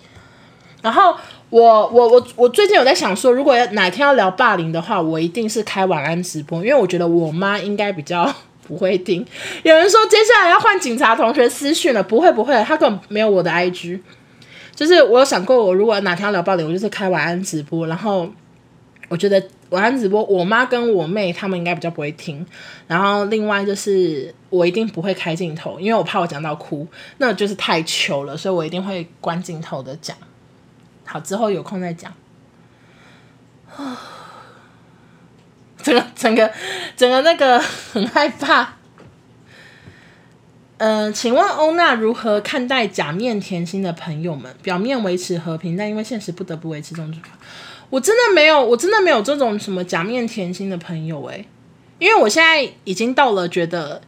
[0.83, 1.16] 然后
[1.51, 8.33] 我我我我最近有在想说，如果要哪天要聊霸凌的话，我一定是开晚安直播，因为我觉得我妈应该比较
[8.67, 9.27] 不会听。
[9.65, 14.01] 有人说接下来要换警察同学私讯了，不会不会，他根本没有我的 IG。
[14.77, 18.31] 就是我有想过，我如果哪天要聊霸凌，我就是开晚安直播，然后
[19.09, 22.47] 我觉得晚安直播，我妈跟我妹他们应该比较不会听。
[22.87, 26.87] 然后另外就是我一定不会开镜头，因为我怕我讲到哭，
[27.19, 30.17] 那就是太糗了，所以我一定会关镜头的讲。
[31.11, 32.12] 好，之后有空再讲。
[33.77, 33.99] 啊，
[35.83, 36.53] 整个整个
[36.96, 37.59] 整个那个
[37.92, 38.75] 很害怕。
[40.79, 44.55] 嗯、请问欧娜如何看待假面甜心的朋友们？
[44.62, 47.12] 表面维持和平，但因为现实不得不维持这种。
[47.90, 51.44] 我真的没有，我真的没有这种什么假面甜心的朋友诶，
[51.99, 54.01] 因为我现在已经到了觉得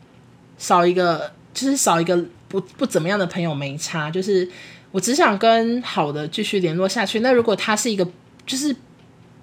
[0.57, 4.47] 少一个就是少一个不不怎么样的朋友没差，就是
[4.91, 7.21] 我只想跟好的继续联络下去。
[7.21, 8.07] 那如果他是一个
[8.45, 8.77] 就是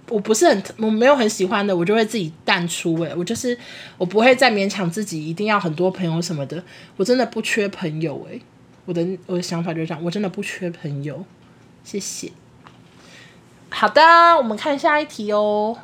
[0.09, 3.57] 我不是很我没有很喜欢的，我就会自己淡出诶，我就是
[3.97, 6.63] 我不会再勉强自己一定要很多朋友什么的，
[6.97, 8.39] 我真的不缺朋友诶，
[8.85, 11.25] 我的我的想法就是这样，我真的不缺朋友，
[11.83, 12.31] 谢谢。
[13.71, 14.01] 好的，
[14.37, 15.75] 我们看下一题哦。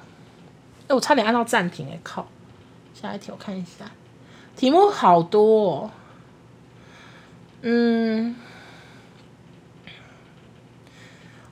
[0.87, 2.27] 哎，我差点按到暂停，哎靠！
[2.93, 3.89] 下一题我看一下，
[4.55, 5.91] 题目好多哦。
[7.67, 8.35] 嗯，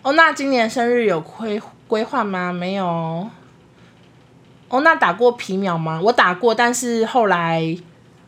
[0.03, 2.53] 欧娜今年生日有规规划吗？
[2.53, 3.27] 没有。
[4.67, 5.99] 欧娜打过皮秒吗？
[6.03, 7.75] 我打过，但是后来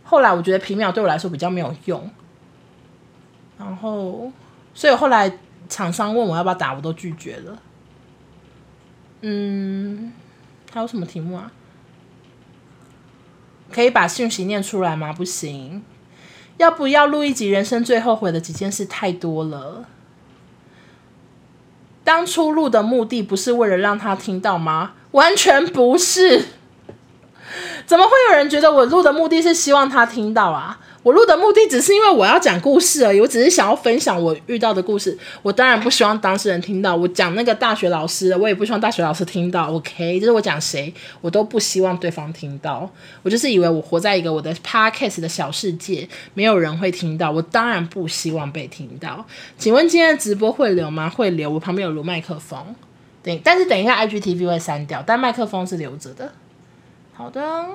[0.03, 2.09] 后来我觉得皮秒对我来说比较没有用。
[3.59, 4.31] 然后，
[4.73, 5.37] 所以后来
[5.69, 7.61] 厂商问我要不要打，我都拒绝了。
[9.21, 10.11] 嗯，
[10.73, 11.51] 还有什么题目啊？
[13.71, 15.13] 可以把讯息念出来吗？
[15.13, 15.83] 不行。
[16.57, 18.85] 要不要录一集人生最后悔的几件事？
[18.85, 19.85] 太多了。
[22.03, 24.93] 当初录的目的不是为了让他听到吗？
[25.11, 26.45] 完全不是。
[27.85, 30.79] 怎么会有人觉得我录的目的是希望他听到啊？
[31.05, 35.15] 我录的目的只是因为我要讲故事而已，我只是想要分享我遇到的故事。
[35.43, 36.95] 我当然不希望当事人听到。
[36.95, 39.71] 我讲那个大学老师，我也不希望大学老师听到。
[39.71, 40.91] OK，就是我讲谁，
[41.21, 42.89] 我都不希望对方听到。
[43.21, 47.29] 我就是以为我活在一个我的 Podcast 的小世界，没有人会听到。
[47.29, 49.23] 我当然不希望被听到。
[49.59, 51.07] 请问今天的直播会留吗？
[51.07, 51.51] 会留。
[51.51, 52.73] 我旁边有录麦克风，
[53.21, 56.31] 对，但是等一下 IGTV 会删掉，但麦克风是留着的。
[57.13, 57.67] 好的。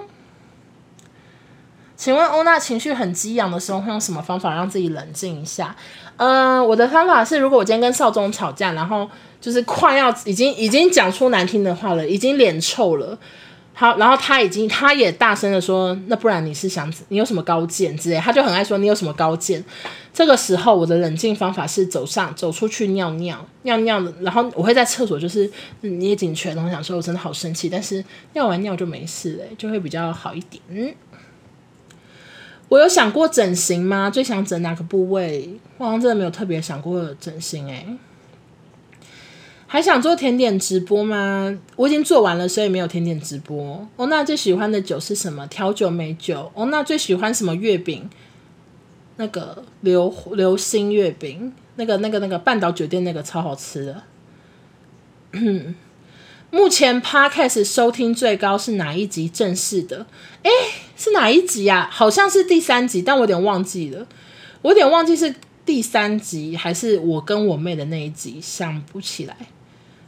[2.01, 5.77] 请问欧娜情绪很激昂的时候，会用什么方法让自己冷静一下？
[6.17, 9.07] 嗯、呃，我的方法是，如果我今天跟少宗吵架，然后
[9.39, 13.19] 就是快要已经已经讲出难听的话了，已经脸臭了，
[13.75, 19.63] 好，然后他已经他也大声的说，那不然你是想你有什么高见之类，他就很爱说你有什么高见。
[20.15, 25.51] 这个时候我的冷静方法是走上走出去尿尿尿尿的，然后我会在厕所就是
[25.83, 30.63] 捏紧拳，头想说我真的好生气，但是尿完尿就没事了，就会比较好一点。
[30.71, 30.95] 嗯。
[32.71, 34.09] 我有想过整形吗？
[34.09, 35.59] 最想整哪个部位？
[35.77, 37.85] 我好像真的没有特别想过整形诶、
[39.67, 41.59] 还想做甜点直播吗？
[41.75, 43.87] 我已经做完了，所以没有甜点直播。
[43.97, 45.45] 欧娜最喜欢的酒是什么？
[45.49, 46.51] 调酒、美酒。
[46.55, 48.09] 欧娜最喜欢什么月饼？
[49.17, 54.03] 那个流流心月饼，那个那个那个半岛酒店那个超好吃的。
[56.53, 60.05] 目前 Podcast 收听最高是哪一集正式的？
[60.43, 60.51] 诶，
[60.97, 61.89] 是哪一集呀？
[61.93, 64.05] 好像是第三集，但我有点忘记了。
[64.63, 65.33] 我有点忘记是
[65.65, 69.37] 第三集还是我跟我妹的那一集，想不起来。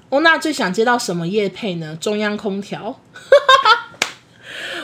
[0.08, 1.96] 欧娜最想接到什么业配呢？
[2.00, 3.00] 中央空调。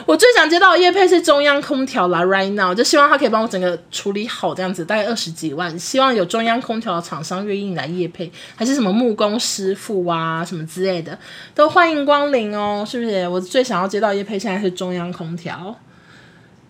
[0.05, 11.17] 我最想接到的业配是中央空调啦，right now 就希望他可以帮我整个处理好这样子，大概二十几万，希望有中央空调的厂商愿意来业配，还是什么木工师傅啊什么之类的，
[11.53, 13.27] 都欢迎光临哦，是不是？
[13.27, 15.75] 我最想要接到叶配现在是中央空调。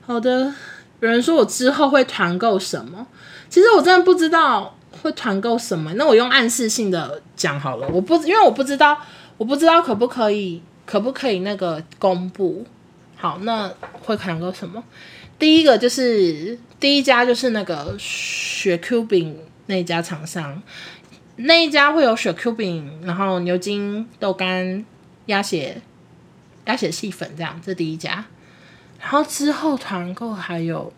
[0.05, 0.53] 好的，
[0.99, 3.07] 有人说我之后会团购什么？
[3.49, 8.97] 其实我真的不知道会团购什么，那我用暗示性的讲好了，我不因为我不知道，
[9.37, 12.65] 我不知道可不可以，可不可以那个公布。
[13.21, 13.69] 好，那
[14.01, 14.81] 会看个什么？
[15.37, 20.61] 第一个就是第一家就是那个雪 Q 饼那家厂商，
[21.35, 24.85] 那一家会有雪 Q 饼，然后牛筋豆干、
[25.25, 25.81] 鸭血、
[26.63, 28.25] 鸭血细粉这样，这第一家。
[29.01, 30.93] 然后之后团购还有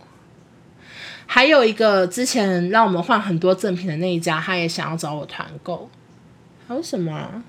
[1.25, 5.89] 还有一个之前让我们换很多赠品的那一家，他也想要找我团购。
[6.67, 7.43] 还有什么？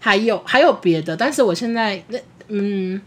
[0.00, 3.02] 还有还有别的，但是我现在那嗯。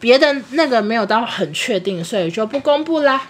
[0.00, 3.28] 别的那个没有到很确定，所以就不公布啦，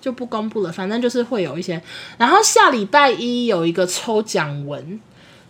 [0.00, 0.72] 就不公布了。
[0.72, 1.82] 反正就是会有一些，
[2.16, 5.00] 然后下礼拜一有一个抽奖文，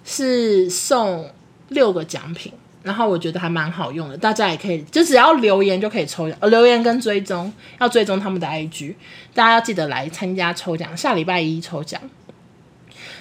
[0.04, 1.30] 是送
[1.68, 2.50] 六个奖品，
[2.82, 8.94] 然后我觉得还蛮好用的，大家也可以就只要留言就可以抽奖，呃，留言跟追踪要追踪他们的 IG，
[9.34, 12.00] 大家要记得来参加抽奖，下礼拜一抽奖。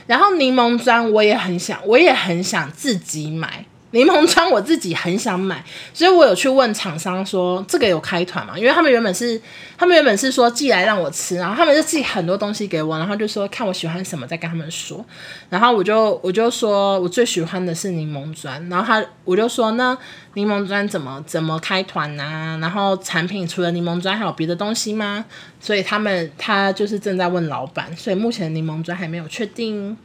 [0.05, 3.65] 然后柠檬砖我也很想，我也很想自己买。
[3.91, 8.53] 柠檬砖我自己很想买，所以我有去问厂商说这个有开团吗？
[8.57, 9.41] 因为他们原本是
[9.77, 15.03] 他们原本是说寄来让我吃，然后他们就寄很多东西给我，然后就说看我喜欢什么再跟他们说，
[15.49, 19.97] 然后我就我就说我最喜欢的是柠檬砖，然后他我就说那
[20.33, 22.57] 柠檬砖怎么怎么开团啊？
[22.61, 25.23] 然后产品除了柠檬砖还有别的东西吗？
[25.61, 29.97] 所以他们他就是正在问老板，所以目前柠檬砖还没有确定。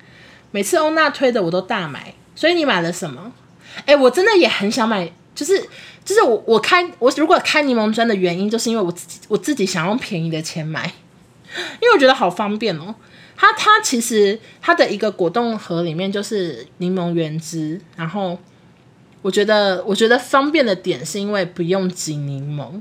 [0.53, 3.33] 每次欧娜推的我都大买，所以你买了什么？
[3.87, 5.61] 哎、我真的也很想买，就是
[6.05, 10.85] 就是我我开我如果开柠檬砖的原因，就是因为我自己我自己想用便宜的钱买，
[11.81, 12.95] 因为我觉得好方便哦。
[13.37, 18.39] 它它其实它的一个果冻盒里面就是柠檬原汁，然后
[19.23, 22.81] 我觉得我觉得方便的点是因为不用挤柠檬。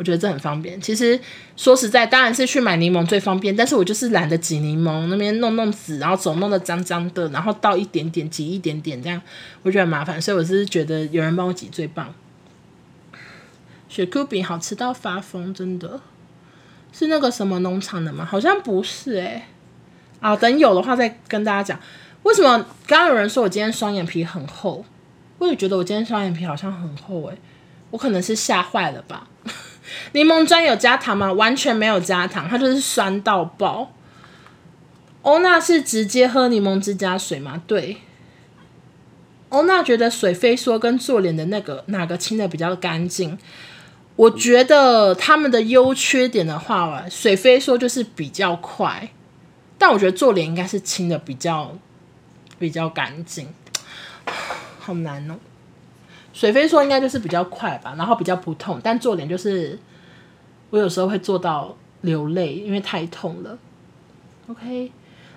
[0.00, 0.80] 我觉得这很方便。
[0.80, 1.20] 其实
[1.58, 3.54] 说实在，当然是去买柠檬最方便。
[3.54, 9.20] 但是我就是懒得挤柠檬，那边弄弄纸，然后总弄得脏脏的，然后倒一点点，挤一点点，这样
[9.62, 10.18] 我觉得很麻烦。
[10.18, 12.14] 所以我是觉得有人帮我挤最棒。
[13.90, 16.00] 雪 Q 饼好吃到发疯，真的
[16.90, 18.24] 是那个什么农场的吗？
[18.24, 19.46] 好像不是哎、欸。
[20.20, 21.78] 啊，等有的话再跟大家讲。
[22.22, 24.82] 为什么刚刚有人说我今天双眼皮很厚？
[25.38, 27.36] 我也觉得我今天双眼皮好像很厚哎、
[27.90, 29.26] 我可能是吓坏了吧。
[30.12, 31.32] 柠檬砖有加糖吗？
[31.32, 33.92] 完全没有加糖，它就是酸到爆。
[35.22, 37.62] 欧娜是直接喝柠檬汁加水吗？
[37.66, 37.98] 对。
[39.50, 43.36] 欧娜觉得水飞梭跟做脸的那个哪个清的比较干净？
[44.16, 49.10] 我觉得他们的优缺点的话，水飞梭就是比较快，
[49.76, 51.76] 但我觉得做脸应该是清的比较
[52.58, 53.48] 比较干净。
[54.78, 55.34] 好难哦。
[56.40, 59.78] 水飞说应该就是比较快吧，然后比较不痛，但做脸就是
[60.70, 63.58] 我有时候会做到流泪，因为太痛了。
[64.48, 64.90] OK，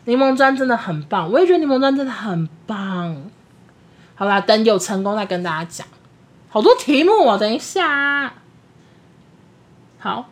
[0.05, 3.21] 柠檬砖真的很棒，我也觉得柠檬砖真的很棒。
[4.15, 5.85] 好啦，等有成功再跟大家讲。
[6.47, 8.35] 好多题目哦，等一下。
[9.99, 10.29] 好，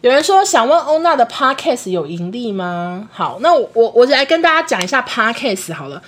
[0.00, 3.10] 有人说想问欧娜的 Podcast 有盈利吗？
[3.12, 6.02] 好，那我我我来跟大家讲一下 Podcast 好了。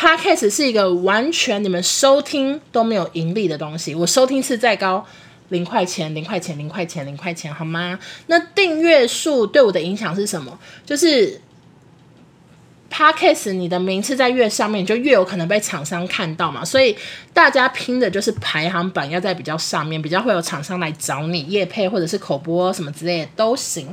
[0.00, 5.04] Podcast 是一个完全你们收听都没有盈利的东西，我收听次再高，
[5.48, 7.98] 零块钱，零块钱，零块钱，零块钱，好吗？
[8.28, 10.56] 那订阅数对我的影响是什么？
[10.86, 11.40] 就是
[12.88, 16.96] Podcast 你的名次在越上面，就越有可能被厂商看到嘛，所以
[17.34, 23.92] 大家拼的就是排行榜要在比较上面，比较会有厂商来找你业配或者是口播什么之类的都行。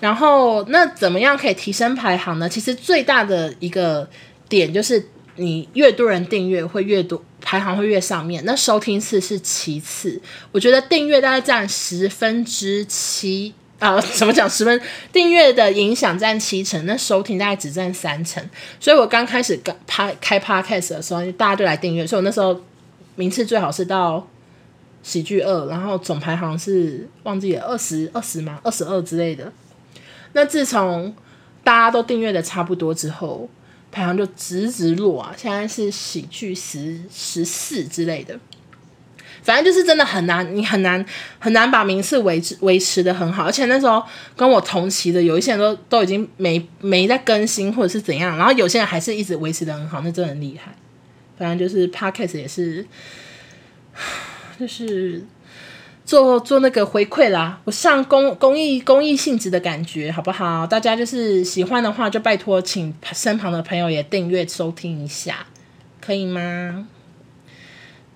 [0.00, 2.48] 然后那怎么样可以提升排行呢？
[2.48, 4.08] 其实最大的一个
[4.48, 5.10] 点就是。
[5.36, 8.44] 你越多人订阅，会越多排行会越上面。
[8.44, 10.20] 那收听次是其次，
[10.50, 14.48] 我觉得订阅大概占十分之七啊，怎么讲？
[14.48, 14.80] 十分
[15.12, 18.42] 订阅的影响占七成，那收听大概只占三成。
[18.80, 22.60] 所以我刚开始刚拍开 podcast 的时候，大家就来订阅，所以我那时候
[23.14, 24.26] 名次最好是到
[25.02, 28.58] 喜剧二，然后总排行是忘记了二十二十吗？
[28.64, 29.52] 二十二之类的。
[30.32, 31.14] 那自从
[31.62, 33.48] 大家都订阅的差不多之后。
[33.96, 35.34] 排行就直直落啊！
[35.34, 38.38] 现在是喜剧十十四之类的，
[39.42, 41.02] 反正就是真的很难，你很难
[41.38, 43.44] 很难把名次维持维持的很好。
[43.44, 44.04] 而且那时候
[44.36, 50.74] 跟我同期的有一些人都都已经没没在更新或者是怎样，然后有些人还是一直维持的很好，那真的很厉害。
[51.38, 52.84] 反正就是 Podcast 也是，
[54.60, 55.24] 就是。
[56.06, 60.64] 做做那个回馈啦，我上公公益公益性质的感觉，好不好？
[60.64, 65.44] 大家就是喜欢的话，就拜托请身旁的朋友也订阅收听一下，
[66.00, 66.86] 可以吗？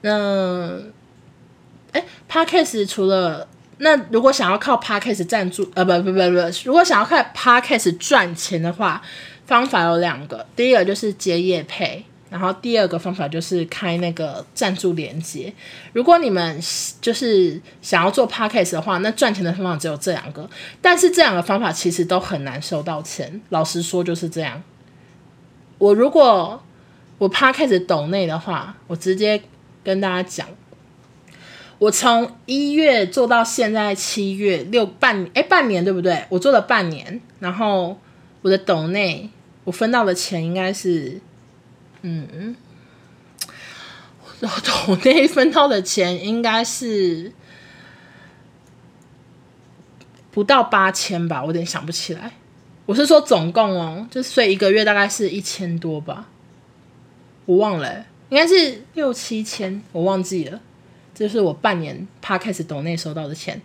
[0.03, 0.81] 那，
[1.91, 3.49] 哎，Podcast 除了
[3.79, 9.03] 那，如果想要靠 Podcast 赞助，呃，不不不不，如果想要靠 Podcast 赚钱的话，
[9.47, 12.05] 方法有两个，第一个就是接业配。
[12.31, 15.53] 然后第二个方法就是开那个赞助连接。
[15.93, 16.61] 如果你们
[17.01, 20.49] 就是想要做 podcast 的话，那赚钱的方法只有这两个。
[20.81, 24.63] 但是这两个方法其实都很难收到钱，老实说就是这样。
[25.79, 26.63] 我如果
[27.19, 29.43] 我 podcast 抖内的话，我直接
[29.83, 30.47] 跟大家讲，
[31.79, 36.25] 我从一月做到现在七月六半哎半年对不对？
[36.29, 37.99] 我做了半年，然后
[38.43, 39.29] 我的抖内
[39.65, 41.21] 我分到的钱应该是。
[42.03, 42.57] 嗯，
[44.41, 44.49] 我
[44.87, 47.31] 抖内分到的钱应该是
[50.31, 52.33] 不到八千吧，我有点想不起来。
[52.87, 56.29] 我是说总共哦，就睡一个月大概是一千多吧，
[57.45, 60.59] 我忘了，应该是六七千，我忘记了。
[61.15, 63.61] 这是我半年 p 开始 c 抖内收到的钱，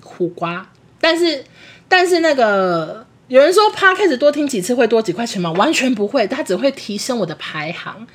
[0.00, 0.70] 苦瓜。
[1.00, 1.44] 但是
[1.88, 3.07] 但是那个。
[3.28, 5.52] 有人说 Podcast 多听几次会多几块钱吗？
[5.52, 8.06] 完全不会，它只会提升我的排行。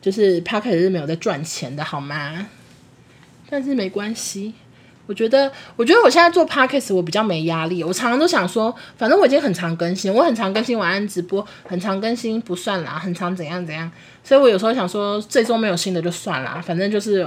[0.00, 2.46] 就是 Podcast 是没有在赚钱的，好吗？
[3.50, 4.54] 但是没关系，
[5.06, 7.84] 我觉得，我觉得我现在做 Podcast 我比较没压力。
[7.84, 13.90] 我常常都想说，反正我已经很常更新，我很常更新晚安直播，很常更新不算啦，很常怎样怎样。
[14.22, 17.26] 所以我有时候想说，这周没有新的就算啦，反正就是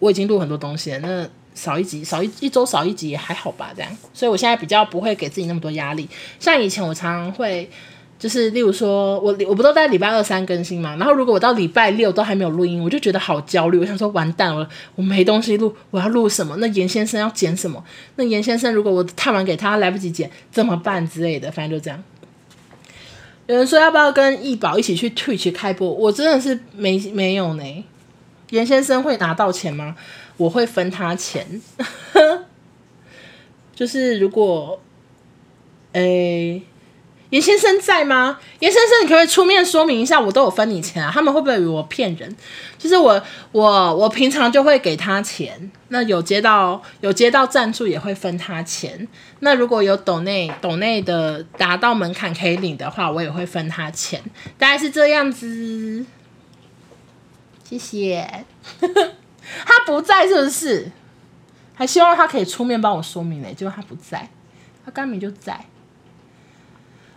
[0.00, 1.28] 我已经录很多东西了，那。
[1.58, 6.08] 少一集，少一一周少一集也还好吧，这样，所以我现在比较不会给自己那么多压力。
[6.38, 7.68] 像以前我常常会，
[8.18, 13.78] 就是例如说我我不都在礼拜二三更新嘛，然后如果我到礼拜六都还没有录音，我就觉得好焦虑。
[13.78, 16.56] 我想说完蛋了，我没东西录，我要录什么？
[16.58, 17.84] 那严先生要剪什么？
[18.16, 22.02] 那严先生如果我探完给他来不及剪怎么办之类的，反正就这样。
[23.46, 25.90] 有人说要不要跟易宝一起去 Twitch 开播？
[25.90, 27.84] 我真的是没没有呢。
[28.50, 29.94] 严先生会拿到钱吗？
[30.38, 31.60] 我会分他钱，
[33.76, 34.80] 就是如果，
[35.92, 36.62] 诶、欸，
[37.30, 38.40] 严先生在吗？
[38.60, 40.18] 严先生，你可不可以出面说明一下？
[40.18, 42.34] 我都有分你钱啊，他们会不会以为我骗人？
[42.78, 43.22] 就是我，
[43.52, 49.06] 我，我平常就会给他钱，那有接到有接到赞助也会分他钱。
[49.40, 54.22] 那如果有抖内抖内的达到门槛可以领的话，我也会分他钱，
[54.56, 56.06] 大概是这样子。
[57.68, 58.44] 谢谢。
[59.64, 60.90] 他不在是不是？
[61.74, 64.28] 还希望他可以出面帮我说明呢，结果他不在，
[64.84, 65.64] 他刚明就在。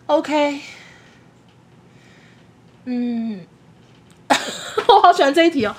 [0.05, 0.61] OK，
[2.85, 3.45] 嗯，
[4.87, 5.75] 我好喜欢这一题哦。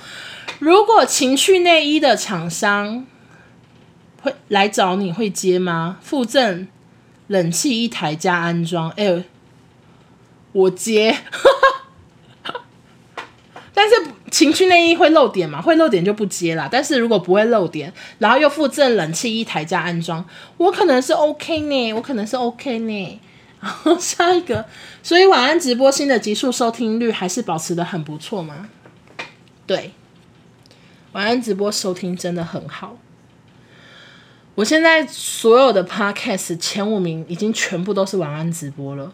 [0.59, 3.05] 如果情趣内衣的厂商
[4.21, 5.97] 会来找你，会接吗？
[6.01, 6.67] 附赠
[7.27, 9.25] 冷气一台加安装，哎、欸，
[10.51, 11.17] 我接。
[14.33, 15.61] 情趣内衣会漏点嘛？
[15.61, 16.67] 会漏点就不接啦。
[16.69, 20.25] 但是如果不会漏点，然后又附赠冷气一台加安装，
[20.57, 23.21] 我可能是 OK 呢，我可能是 OK 呢。
[23.61, 24.65] 然 后下一个，
[25.03, 28.67] 所以晚安直播新的集数收听率还是保持得很不错吗？
[29.67, 29.91] 对，
[31.11, 32.97] 晚安直播收听真的很好。
[34.55, 39.13] 我现在所有的 Podcast 前五名已经全部都是晚安直播了。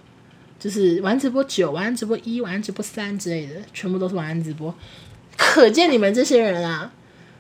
[0.60, 4.76] 就是晚安直播九、晚安直播一、晚安直播三之类的，全部都是晚安直播。
[5.42, 6.92] 可见你们这些人啊，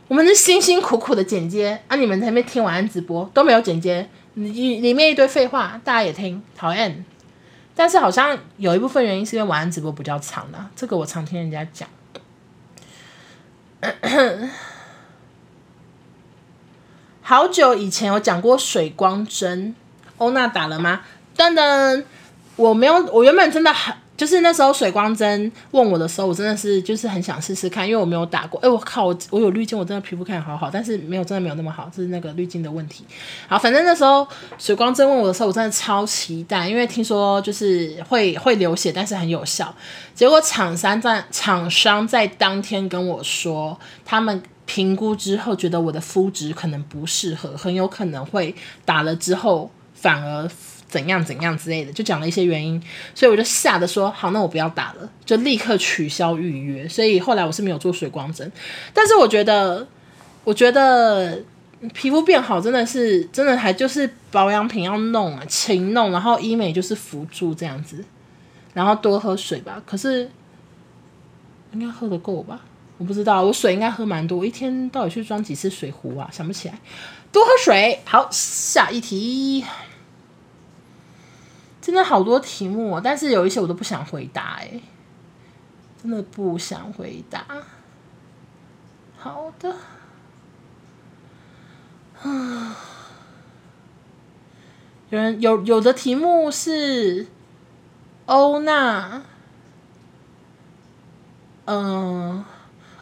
[0.07, 7.03] 我们是辛辛苦苦的剪接啊，你们在那边听晚安直播都没有剪接，里里面一堆废话，大家也听，讨厌。
[7.75, 11.89] 但是好像有一部分原因是因为晚安直播比较长的，这个我常听人家讲。
[17.21, 19.75] 好久以前有讲过水光针，
[20.17, 21.01] 欧娜打了吗？
[21.35, 22.05] 噔噔。
[22.55, 28.59] 我没有，我原本真的很，就是那时候水光针问我的时候，我真的是就是很想试试看，因为我没有打过。
[28.59, 33.05] 哎，我靠，我我有滤镜，我真的皮肤看好好，但是没有，真的没有那么好，这是那个滤镜的问题。
[33.47, 39.73] 好，反正那时候水光针问我的时候，我真的超期待，因为听说就是会会流血，但是很有效。
[40.13, 48.53] 结果厂商在厂商在当天跟我说，他们评估之后觉得我的肤质可能不适合，很有可能会
[48.83, 50.49] 打了之后反而。
[50.89, 52.81] 怎样怎样之类的，就讲了一些原因，
[53.13, 56.89] 所以我就吓得说好，那我不要打了，就立刻取消预约。
[56.89, 58.51] 所以后来我是没有做水光针，
[58.91, 59.87] 但是我觉得，
[60.43, 61.41] 我觉得
[61.93, 68.03] 皮肤变好真的是真的，还就是保养品要弄啊，勤弄，然后医美就是辅助这样子，
[68.73, 69.81] 然后多喝水吧。
[69.85, 70.29] 可是
[71.71, 72.59] 应该喝得够吧？
[72.97, 76.27] 我不知道，我水应该喝蛮多，我一天到底去装几次水壶啊？
[76.33, 76.77] 想不起来，
[77.31, 77.99] 多喝水。
[78.03, 79.63] 好，下一题。
[81.81, 84.81] 真的好多题目哦，但是有一些我都不想回答哎，
[86.01, 87.45] 真的不想回答。
[89.17, 89.75] 好的，
[92.21, 92.75] 啊，
[95.09, 97.27] 有人有有的题目是
[98.25, 99.21] 欧娜，
[101.65, 102.43] 嗯，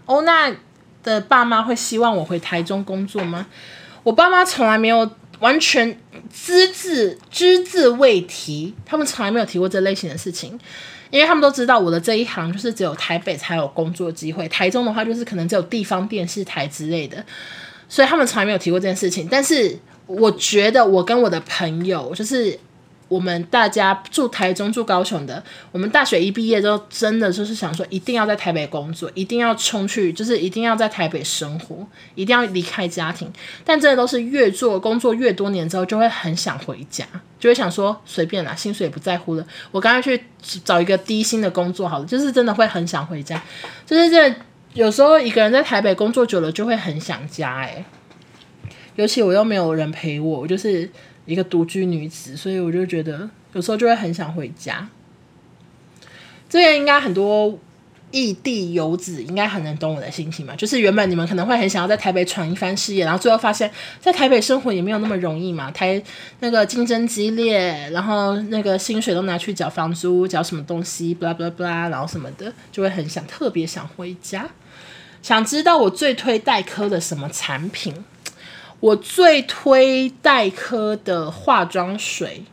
[0.06, 0.52] 欧娜
[1.04, 3.48] 的爸妈会希望我回台中工作吗？
[4.04, 5.10] 我爸妈从来没有。
[5.40, 6.00] 完全
[6.34, 10.60] 只字只字未提，他们从来没有提过这类型的事情，
[11.10, 17.24] 因为他们都知道我的这一行就是只有台北才有工作机会，台中的话就是可能只有地方电视台之类的，
[17.90, 19.28] 所以他们从来没有提过这件事情。
[19.30, 22.60] 但是我觉得我跟我的朋友就是。
[23.08, 25.42] 我们大家住台中、住高雄的，
[25.72, 33.32] 我们大学一毕业之后，真的就是想说，一定要在台北工作，一定要冲去，就是一定要在台北生活，一定要离开家庭。
[33.64, 37.06] 但真的都是越做工作越多年之后，就会很想回家，
[37.40, 42.06] 就会想说随便啦，薪水也不在乎了，我干脆去找一个低薪的工作好了。
[42.06, 43.42] 就是真的会很想回家，
[43.86, 44.36] 就是这
[44.74, 47.86] 有时候一个人在台北工作久了，就会很想家诶，
[48.96, 50.90] 尤其我又没有人陪我，就是。
[51.28, 54.90] 一个独居女子，所以我就觉得有时候就会很想回家。
[56.50, 57.60] 这边应该很多
[58.10, 63.70] 异地游子应该很能懂我的心情嘛，就是原本你们可能会很想要在台北闯一番事业，然后最后发现，
[64.00, 66.02] 在台北生活也没有那么容易嘛，台
[66.40, 74.50] 那个竞争激烈，然后那个薪水都拿去缴房租、缴什么东西，巴拉巴拉巴拉，然后什么的，就会很想特别想回家。
[75.22, 77.94] 想知道我最推黛珂的什么产品？
[78.80, 82.44] 我最推黛珂的化妆水。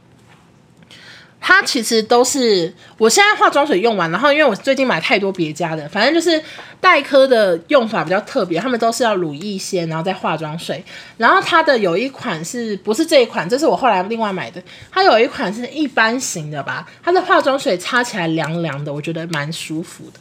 [1.46, 6.42] 它其实都是我现在化妆水用完，然后因为我最近买太多别家的，反正就是
[6.80, 10.82] 黛珂的用法比较特别，他们都是要乳液先，然后再化妆水。
[11.18, 13.46] 然后它的有一款是不是这一款？
[13.46, 14.62] 这是我后来另外买的。
[14.90, 20.20] 它有一款是一般型的吧，它的化妆水擦起来凉凉的，我觉得蛮舒服的。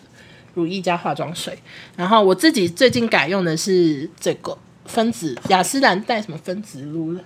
[0.55, 1.57] 乳液加化妆水。
[1.95, 7.17] 然后我自己最近改用的是这个分子雅诗兰黛什么分子露，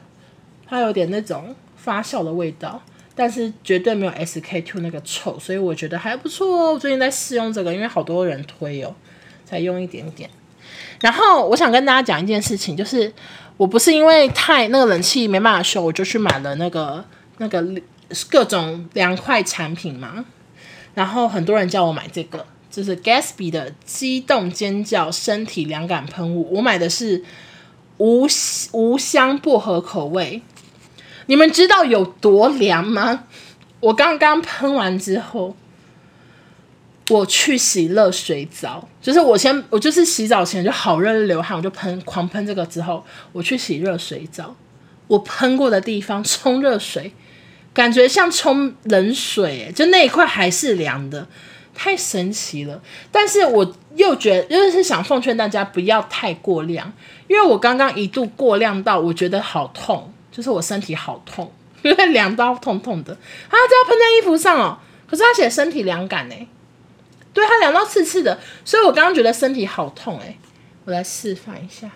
[0.67, 2.81] 它有点那种发酵的味道。
[3.19, 6.73] 但是绝对没有 SK two 那个臭，所以我觉得还不错哦。
[6.73, 8.93] 我最近在试用这个，因为好多人推哦，
[9.43, 10.29] 才用一点点。
[11.01, 13.11] 然后我想跟大家讲一件事情，就是
[13.57, 17.03] 我不是因为太那个冷气没办法修，我就去买了那个
[17.39, 17.65] 那个
[18.29, 20.23] 各种凉快产品嘛。
[20.93, 26.47] 然后很多人叫我买这个，就是 Gatsby 的激动尖叫身体凉感喷雾。
[26.53, 27.23] 我买的是
[27.97, 28.27] 无
[28.71, 30.41] 无香薄荷口味。
[31.27, 33.25] 你们知道有多凉吗？
[33.79, 35.55] 我刚刚喷完之后，
[37.09, 44.55] 我去洗热水澡，就是我先，我就是洗澡前就好热流汗，我就喷，狂喷这个之后，我去洗热水澡，
[45.07, 47.13] 我喷过的地方冲热水，
[47.73, 51.27] 感觉像冲冷水，就那一块还是凉的，
[51.77, 52.81] 太神奇了。
[53.11, 56.91] 但是我又觉得，就是想奉劝大家不要太过量，
[57.27, 60.11] 因为我刚刚一度过量到我觉得好痛。
[60.29, 61.51] 就是我身体好痛，
[61.81, 63.11] 因为凉到痛痛的。
[63.13, 63.17] 啊，
[63.49, 64.77] 这要喷在衣服上哦。
[65.07, 66.35] 可是他写身体凉感呢，
[67.33, 70.37] 对，他凉到刺刺的，所以我刚刚觉得身体好痛哎。
[70.85, 71.89] 我来示范一下，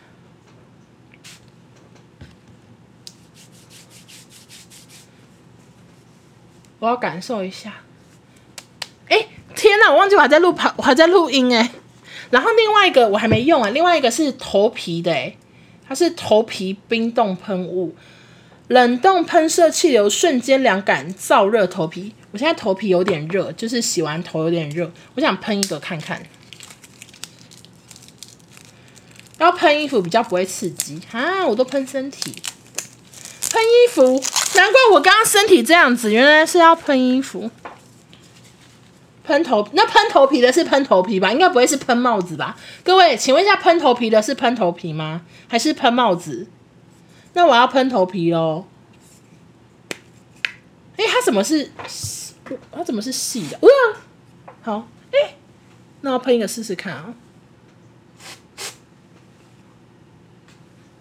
[6.79, 7.75] 我要感受一下。
[9.55, 11.71] 天哪，我忘记我还在录跑，我还在录音哎。
[12.29, 15.35] 然后另外一个我还没用啊，另外一个是头皮的哎，
[15.87, 17.95] 它是头皮冰冻喷雾。
[18.67, 22.13] 冷冻喷射气流，瞬间凉感，燥热头皮。
[22.31, 26.23] 我现在头皮有点热，就是洗完头有点热，我想喷一个看看。
[29.39, 31.45] 要喷衣服比较不会刺激啊！
[31.45, 32.31] 我都喷身体，
[33.51, 34.23] 喷衣服，
[34.55, 37.51] 难怪我刚刚身体这样子，原来是要喷衣服。
[39.23, 41.31] 喷头，那喷头皮的是喷头皮吧？
[41.31, 42.57] 应该不会是喷帽子吧？
[42.83, 45.21] 各位，请问一下，喷头皮的是喷头皮吗？
[45.47, 46.47] 还是喷帽子？
[47.33, 48.65] 那我要喷头皮喽。
[50.97, 51.71] 哎，它怎么是？
[52.71, 53.57] 它怎么是细的？
[53.61, 53.69] 哇，
[54.61, 55.35] 好，哎，
[56.01, 57.13] 那我喷一个试试看啊。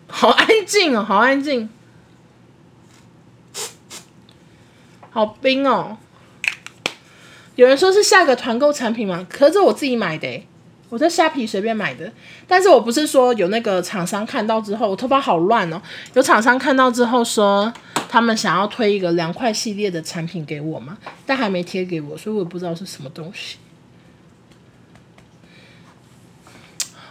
[0.06, 1.70] 好安静哦，好安静，
[5.10, 5.96] 好冰哦。
[7.60, 9.26] 有人说是下个团购产品吗？
[9.28, 10.42] 可是我自己买的。
[10.88, 12.10] 我在虾皮随便买的，
[12.48, 15.80] 但是我不是说有那个厂商看到之后，我头发好乱哦。
[16.14, 17.70] 有厂商看到之后说，
[18.08, 20.96] 他们想要推一个凉快系列的产品给我嘛，
[21.26, 23.58] 但还没贴给我，所以我也不知道是什么东西。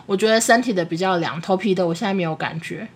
[0.07, 2.87] 我觉得身体的比较凉，头皮的我现在没有感觉。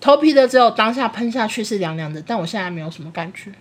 [0.00, 3.52] 头皮的只有当下喷下去是凉凉的，但我现在没有什么感觉，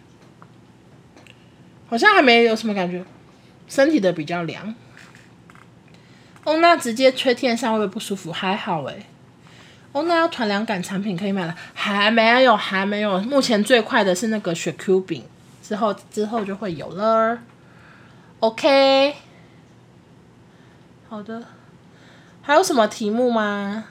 [1.89, 3.03] 好像还没有什么感觉。
[3.67, 4.73] 身体的比较凉。
[6.43, 8.31] 哦，那直接吹天上会不会不舒服？
[8.31, 9.05] 还好诶。
[9.91, 11.55] 哦，那要团凉感产品可以买了？
[11.73, 13.19] 还没有，还没有。
[13.21, 15.23] 目前最快的是那个雪 Q 饼，
[15.61, 17.39] 之后之后就会有了。
[18.39, 19.15] OK，
[21.09, 21.43] 好的。
[22.41, 23.85] 还有什么题目吗？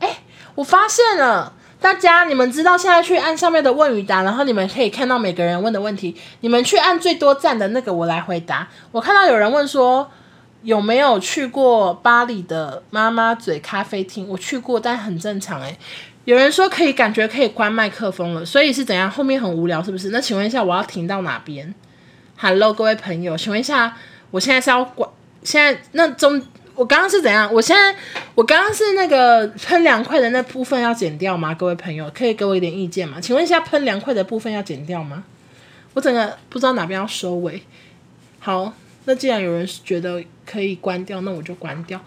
[0.00, 0.18] 哎，
[0.56, 8.68] 我发现了，大家你们知道现在去按上面的问与答，然后你们可以看到每个人问的问题，你们去按最多赞的那个，我来回答。
[8.92, 10.10] 我看到有人问说。
[10.62, 14.28] 有没有去过巴黎的妈妈嘴咖啡厅？
[14.28, 15.74] 我去过，但很正常诶。
[16.26, 19.10] 有人说可以感觉可以关麦克风了，所以是怎样？
[19.10, 20.10] 后面很无聊是不是？
[20.10, 21.74] 那请问一下，我要停到哪边
[22.36, 23.96] ？Hello，各位朋友，请问一下，
[24.30, 25.08] 我现在是要关？
[25.42, 26.42] 现在那中，
[26.80, 27.52] 我刚刚是怎样？
[27.52, 27.94] 我现在
[28.34, 31.52] 我刚刚是那个喷凉快的那部分要剪掉吗？
[31.52, 33.20] 各位朋友，可以给我一点意见吗？
[33.20, 35.22] 请问一下，喷凉快的部分要剪掉吗？
[35.92, 37.62] 我整个不知道哪边要收尾。
[38.38, 38.72] 好。
[39.04, 42.00] 那既然有人觉得可以关掉，那我就关掉。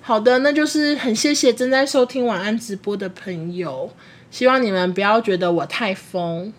[0.00, 3.90] 好的，那就是很谢谢正在收听晚安直播的朋友，
[4.30, 6.52] 希望你们不要觉得我太疯。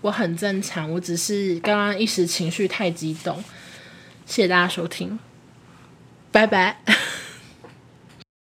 [0.00, 3.42] 我很正常，我只是刚刚一时情绪太激动。
[4.26, 5.18] 谢谢大家收听，
[6.36, 6.76] 拜拜。